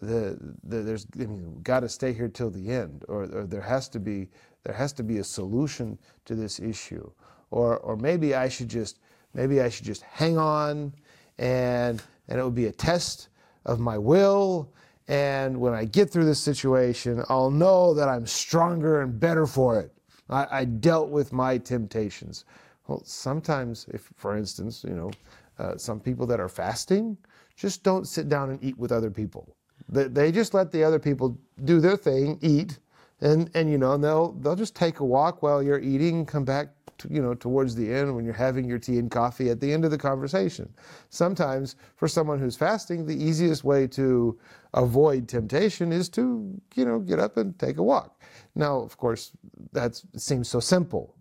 The, 0.00 0.38
the, 0.62 0.82
there's 0.82 1.06
I 1.16 1.26
mean, 1.26 1.60
got 1.62 1.80
to 1.80 1.88
stay 1.88 2.12
here 2.12 2.28
till 2.28 2.50
the 2.50 2.70
end, 2.70 3.04
or, 3.08 3.24
or 3.24 3.46
there 3.46 3.60
has 3.60 3.88
to 3.90 3.98
be 4.00 4.28
there 4.64 4.74
has 4.74 4.92
to 4.94 5.02
be 5.02 5.18
a 5.18 5.24
solution 5.24 5.98
to 6.24 6.34
this 6.34 6.60
issue, 6.60 7.10
or 7.50 7.78
or 7.78 7.96
maybe 7.96 8.34
I 8.34 8.48
should 8.48 8.68
just 8.68 9.00
maybe 9.34 9.60
I 9.60 9.68
should 9.68 9.86
just 9.86 10.02
hang 10.02 10.38
on, 10.38 10.94
and 11.38 12.00
and 12.28 12.38
it 12.38 12.44
would 12.44 12.54
be 12.54 12.66
a 12.66 12.72
test 12.72 13.28
of 13.66 13.80
my 13.80 13.98
will. 13.98 14.72
And 15.08 15.58
when 15.58 15.72
I 15.72 15.86
get 15.86 16.10
through 16.10 16.26
this 16.26 16.40
situation, 16.40 17.24
I'll 17.28 17.50
know 17.50 17.94
that 17.94 18.08
I'm 18.08 18.26
stronger 18.26 19.00
and 19.00 19.18
better 19.18 19.46
for 19.46 19.80
it. 19.80 19.92
I, 20.28 20.46
I 20.50 20.64
dealt 20.64 21.08
with 21.08 21.32
my 21.32 21.58
temptations. 21.58 22.44
Well, 22.86 23.02
sometimes, 23.04 23.86
if 23.92 24.10
for 24.16 24.36
instance, 24.36 24.84
you 24.86 24.94
know, 24.94 25.10
uh, 25.58 25.76
some 25.76 25.98
people 25.98 26.26
that 26.26 26.40
are 26.40 26.48
fasting 26.48 27.16
just 27.56 27.82
don't 27.82 28.06
sit 28.06 28.28
down 28.28 28.50
and 28.50 28.62
eat 28.62 28.78
with 28.78 28.92
other 28.92 29.10
people. 29.10 29.56
They, 29.88 30.30
just 30.32 30.52
let 30.54 30.70
the 30.70 30.84
other 30.84 30.98
people 30.98 31.38
do 31.64 31.80
their 31.80 31.96
thing, 31.96 32.38
eat, 32.42 32.78
and 33.20 33.50
and 33.54 33.70
you 33.70 33.78
know 33.78 33.96
they'll 33.96 34.32
they'll 34.32 34.56
just 34.56 34.76
take 34.76 35.00
a 35.00 35.04
walk 35.04 35.42
while 35.42 35.62
you're 35.62 35.80
eating, 35.80 36.26
come 36.26 36.44
back 36.44 36.68
to, 36.98 37.12
you 37.12 37.22
know 37.22 37.34
towards 37.34 37.74
the 37.74 37.92
end 37.92 38.14
when 38.14 38.24
you're 38.24 38.34
having 38.34 38.66
your 38.66 38.78
tea 38.78 38.98
and 38.98 39.10
coffee 39.10 39.50
at 39.50 39.60
the 39.60 39.72
end 39.72 39.84
of 39.84 39.90
the 39.90 39.98
conversation. 39.98 40.72
Sometimes 41.08 41.76
for 41.96 42.06
someone 42.06 42.38
who's 42.38 42.54
fasting, 42.56 43.06
the 43.06 43.16
easiest 43.16 43.64
way 43.64 43.86
to 43.88 44.38
avoid 44.74 45.26
temptation 45.26 45.90
is 45.90 46.08
to 46.10 46.60
you 46.74 46.84
know 46.84 46.98
get 46.98 47.18
up 47.18 47.36
and 47.36 47.58
take 47.58 47.78
a 47.78 47.82
walk. 47.82 48.20
Now, 48.54 48.80
of 48.80 48.96
course, 48.98 49.32
that 49.72 50.00
seems 50.16 50.48
so 50.48 50.60
simple, 50.60 51.16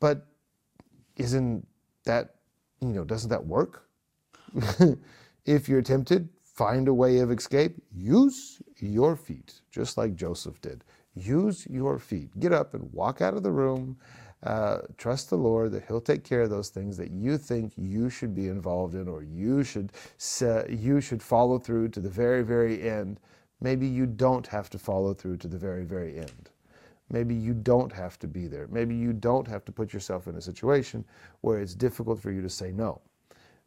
but 0.00 0.26
isn't 1.16 1.66
that 2.04 2.34
you 2.80 2.88
know, 2.88 3.04
doesn't 3.04 3.30
that 3.30 3.46
work? 3.46 3.88
if 5.46 5.68
you're 5.68 5.82
tempted, 5.82 6.28
find 6.58 6.88
a 6.88 6.94
way 6.94 7.20
of 7.20 7.30
escape. 7.30 7.76
Use 7.94 8.60
your 8.78 9.14
feet, 9.14 9.60
just 9.70 9.96
like 9.96 10.16
Joseph 10.16 10.60
did. 10.60 10.82
Use 11.14 11.64
your 11.70 12.00
feet. 12.00 12.30
Get 12.40 12.52
up 12.52 12.74
and 12.74 12.92
walk 12.92 13.20
out 13.20 13.34
of 13.34 13.44
the 13.44 13.52
room. 13.52 13.96
Uh, 14.42 14.78
trust 14.96 15.30
the 15.30 15.36
Lord 15.36 15.70
that 15.70 15.84
He'll 15.86 16.00
take 16.00 16.24
care 16.24 16.42
of 16.42 16.50
those 16.50 16.68
things 16.68 16.96
that 16.96 17.12
you 17.12 17.38
think 17.38 17.72
you 17.76 18.10
should 18.10 18.34
be 18.34 18.48
involved 18.48 18.94
in, 18.94 19.06
or 19.06 19.22
you 19.22 19.62
should 19.62 19.92
uh, 20.42 20.64
you 20.68 21.00
should 21.00 21.22
follow 21.22 21.60
through 21.60 21.90
to 21.90 22.00
the 22.00 22.08
very, 22.08 22.42
very 22.42 22.88
end. 22.88 23.20
Maybe 23.60 23.86
you 23.86 24.06
don't 24.06 24.46
have 24.48 24.68
to 24.70 24.78
follow 24.78 25.14
through 25.14 25.36
to 25.38 25.48
the 25.48 25.58
very, 25.58 25.84
very 25.84 26.18
end. 26.18 26.50
Maybe 27.10 27.34
you 27.36 27.54
don't 27.54 27.92
have 27.92 28.18
to 28.18 28.26
be 28.26 28.48
there. 28.48 28.66
Maybe 28.68 28.96
you 28.96 29.12
don't 29.12 29.46
have 29.46 29.64
to 29.64 29.72
put 29.72 29.92
yourself 29.92 30.26
in 30.26 30.34
a 30.34 30.42
situation 30.42 31.04
where 31.40 31.60
it's 31.60 31.74
difficult 31.74 32.20
for 32.20 32.32
you 32.32 32.42
to 32.42 32.50
say 32.50 32.72
no. 32.72 33.00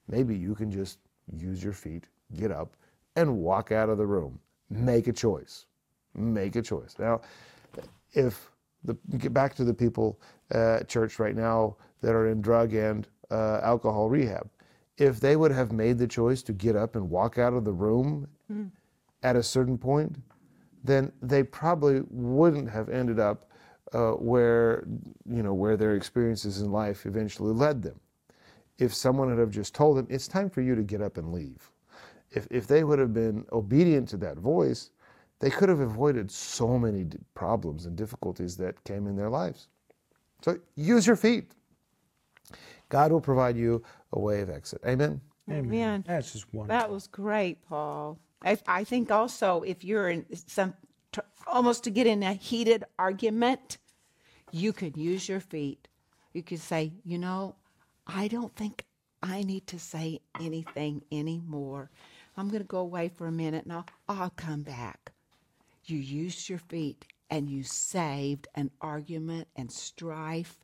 Maybe 0.07 0.35
you 0.35 0.55
can 0.55 0.69
just 0.71 0.99
use 1.37 1.63
your 1.63 1.73
feet, 1.73 2.05
get 2.35 2.51
up, 2.51 2.75
and 3.15 3.37
walk 3.37 3.71
out 3.71 3.89
of 3.89 3.97
the 3.97 4.05
room. 4.05 4.39
Make 4.69 5.07
a 5.07 5.13
choice. 5.13 5.65
Make 6.15 6.55
a 6.55 6.61
choice. 6.61 6.95
Now, 6.99 7.21
if 8.13 8.49
the, 8.83 8.95
get 9.17 9.33
back 9.33 9.55
to 9.55 9.63
the 9.63 9.73
people 9.73 10.19
at 10.51 10.87
church 10.87 11.19
right 11.19 11.35
now 11.35 11.77
that 12.01 12.13
are 12.13 12.27
in 12.27 12.41
drug 12.41 12.73
and 12.73 13.07
uh, 13.29 13.59
alcohol 13.63 14.09
rehab, 14.09 14.49
if 14.97 15.19
they 15.19 15.35
would 15.35 15.51
have 15.51 15.71
made 15.71 15.97
the 15.97 16.07
choice 16.07 16.41
to 16.43 16.53
get 16.53 16.75
up 16.75 16.95
and 16.95 17.09
walk 17.09 17.37
out 17.37 17.53
of 17.53 17.63
the 17.65 17.71
room 17.71 18.27
mm. 18.51 18.69
at 19.23 19.35
a 19.35 19.43
certain 19.43 19.77
point, 19.77 20.17
then 20.83 21.11
they 21.21 21.43
probably 21.43 22.01
wouldn't 22.09 22.69
have 22.69 22.89
ended 22.89 23.19
up 23.19 23.51
uh, 23.93 24.11
where 24.11 24.85
you 25.25 25.43
know 25.43 25.53
where 25.53 25.75
their 25.75 25.95
experiences 25.95 26.61
in 26.61 26.71
life 26.71 27.05
eventually 27.05 27.53
led 27.53 27.81
them. 27.81 27.99
If 28.77 28.93
someone 28.93 29.29
had 29.29 29.37
have 29.37 29.51
just 29.51 29.75
told 29.75 29.97
them, 29.97 30.07
"It's 30.09 30.27
time 30.27 30.49
for 30.49 30.61
you 30.61 30.75
to 30.75 30.83
get 30.83 31.01
up 31.01 31.17
and 31.17 31.33
leave," 31.33 31.70
if 32.31 32.47
if 32.49 32.67
they 32.67 32.83
would 32.83 32.99
have 32.99 33.13
been 33.13 33.45
obedient 33.51 34.09
to 34.09 34.17
that 34.17 34.37
voice, 34.37 34.91
they 35.39 35.49
could 35.49 35.69
have 35.69 35.79
avoided 35.79 36.31
so 36.31 36.77
many 36.77 37.05
problems 37.33 37.85
and 37.85 37.95
difficulties 37.95 38.57
that 38.57 38.83
came 38.83 39.07
in 39.07 39.15
their 39.15 39.29
lives. 39.29 39.67
So 40.41 40.57
use 40.75 41.05
your 41.05 41.15
feet. 41.15 41.51
God 42.89 43.11
will 43.11 43.21
provide 43.21 43.55
you 43.55 43.83
a 44.11 44.19
way 44.19 44.41
of 44.41 44.49
exit. 44.49 44.81
Amen. 44.85 45.21
Amen. 45.49 46.03
That's 46.07 46.33
just 46.33 46.53
wonderful. 46.53 46.79
That 46.79 46.91
was 46.91 47.07
great, 47.07 47.65
Paul. 47.67 48.19
I, 48.43 48.57
I 48.67 48.83
think 48.83 49.11
also 49.11 49.61
if 49.61 49.83
you're 49.83 50.09
in 50.09 50.25
some 50.47 50.73
almost 51.47 51.83
to 51.83 51.89
get 51.89 52.07
in 52.07 52.23
a 52.23 52.33
heated 52.33 52.83
argument, 52.97 53.77
you 54.51 54.73
could 54.73 54.97
use 54.97 55.27
your 55.27 55.39
feet. 55.39 55.87
You 56.33 56.43
could 56.43 56.59
say, 56.59 56.93
you 57.03 57.17
know, 57.17 57.55
I 58.07 58.27
don't 58.27 58.55
think 58.55 58.85
I 59.21 59.43
need 59.43 59.67
to 59.67 59.79
say 59.79 60.21
anything 60.39 61.03
anymore. 61.11 61.91
I'm 62.37 62.47
going 62.47 62.61
to 62.61 62.67
go 62.67 62.79
away 62.79 63.09
for 63.09 63.27
a 63.27 63.31
minute 63.31 63.65
and 63.65 63.73
I'll, 63.73 63.85
I'll 64.07 64.29
come 64.31 64.61
back. 64.61 65.11
You 65.85 65.97
used 65.97 66.49
your 66.49 66.59
feet 66.59 67.05
and 67.29 67.49
you 67.49 67.63
saved 67.63 68.47
an 68.55 68.71
argument 68.81 69.47
and 69.55 69.71
strife 69.71 70.57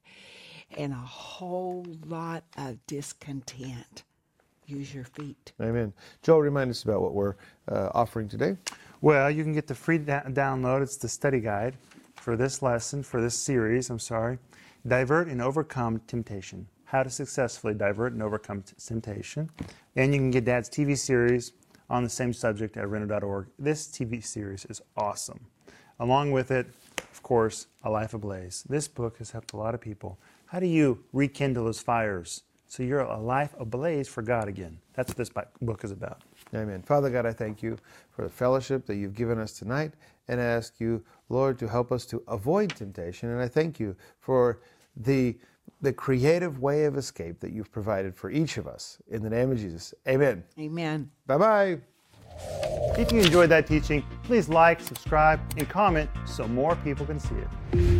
and 0.78 0.94
a 0.94 0.96
whole 0.96 1.86
lot 2.06 2.44
of 2.58 2.86
discontent 2.88 4.04
use 4.68 4.94
your 4.94 5.06
feet. 5.06 5.54
Amen. 5.62 5.94
Joel, 6.22 6.42
remind 6.42 6.70
us 6.70 6.84
about 6.84 7.02
what 7.02 7.14
we're 7.14 7.36
uh, 7.72 7.90
offering 7.94 8.28
today. 8.28 8.58
Well, 9.02 9.32
you 9.32 9.44
can 9.44 9.54
get 9.54 9.68
the 9.68 9.76
free 9.76 9.98
da- 9.98 10.24
download. 10.24 10.82
It's 10.82 10.98
the 10.98 11.08
study 11.08 11.40
guide 11.40 11.78
for 12.16 12.36
this 12.36 12.62
lesson, 12.62 13.02
for 13.02 13.22
this 13.22 13.36
series, 13.36 13.90
I'm 13.90 14.00
sorry. 14.00 14.38
Divert 14.86 15.28
and 15.28 15.42
Overcome 15.42 16.02
Temptation. 16.08 16.68
How 16.88 17.04
to 17.04 17.10
successfully 17.10 17.74
divert 17.74 18.14
and 18.14 18.22
overcome 18.22 18.64
temptation. 18.84 19.50
And 19.96 20.14
you 20.14 20.20
can 20.20 20.32
get 20.32 20.46
Dad's 20.46 20.70
TV 20.70 20.98
series 20.98 21.54
on 21.90 22.04
the 22.04 22.10
same 22.10 22.34
subject 22.34 22.78
at 22.78 22.90
renner.org. 22.90 23.48
This 23.58 23.88
TV 23.88 24.24
series 24.24 24.66
is 24.66 24.82
awesome. 24.96 25.40
Along 26.00 26.32
with 26.32 26.52
it, 26.52 26.68
of 27.12 27.24
course, 27.24 27.68
A 27.84 27.90
Life 27.90 28.14
Ablaze. 28.14 28.64
This 28.70 28.88
book 28.88 29.18
has 29.18 29.32
helped 29.32 29.54
a 29.54 29.58
lot 29.58 29.74
of 29.74 29.82
people. 29.82 30.18
How 30.48 30.60
do 30.60 30.68
you 30.68 31.04
rekindle 31.14 31.66
those 31.66 31.80
fires 31.80 32.44
so 32.68 32.84
you're 32.84 33.02
a 33.02 33.20
life 33.20 33.54
ablaze 33.60 34.08
for 34.08 34.22
God 34.22 34.48
again? 34.48 34.78
That's 34.94 35.10
what 35.10 35.18
this 35.18 35.32
book 35.62 35.84
is 35.84 35.92
about. 35.92 36.22
Amen. 36.54 36.82
Father 36.82 37.10
God, 37.10 37.26
I 37.26 37.34
thank 37.34 37.62
you 37.62 37.78
for 38.12 38.24
the 38.24 38.30
fellowship 38.30 38.86
that 38.86 38.96
you've 38.96 39.16
given 39.16 39.40
us 39.40 39.54
tonight 39.54 39.94
and 40.28 40.42
I 40.42 40.44
ask 40.44 40.80
you, 40.80 41.04
Lord, 41.30 41.58
to 41.60 41.68
help 41.68 41.92
us 41.92 42.06
to 42.08 42.22
avoid 42.28 42.76
temptation. 42.76 43.30
And 43.30 43.42
I 43.42 43.48
thank 43.48 43.80
you 43.80 43.96
for 44.20 44.60
the, 44.96 45.38
the 45.82 45.94
creative 45.94 46.60
way 46.60 46.86
of 46.86 46.98
escape 46.98 47.40
that 47.40 47.52
you've 47.52 47.72
provided 47.72 48.16
for 48.16 48.30
each 48.30 48.58
of 48.58 48.68
us. 48.68 48.98
In 49.10 49.22
the 49.22 49.30
name 49.30 49.52
of 49.52 49.58
Jesus, 49.58 49.94
amen. 50.08 50.44
Amen. 50.60 51.10
Bye 51.26 51.38
bye. 51.38 51.78
If 52.98 53.12
you 53.12 53.20
enjoyed 53.20 53.50
that 53.50 53.68
teaching, 53.68 54.04
please 54.24 54.50
like, 54.50 54.82
subscribe, 54.82 55.40
and 55.58 55.68
comment 55.70 56.10
so 56.26 56.48
more 56.48 56.76
people 56.78 57.06
can 57.06 57.20
see 57.20 57.36
it. 57.36 57.97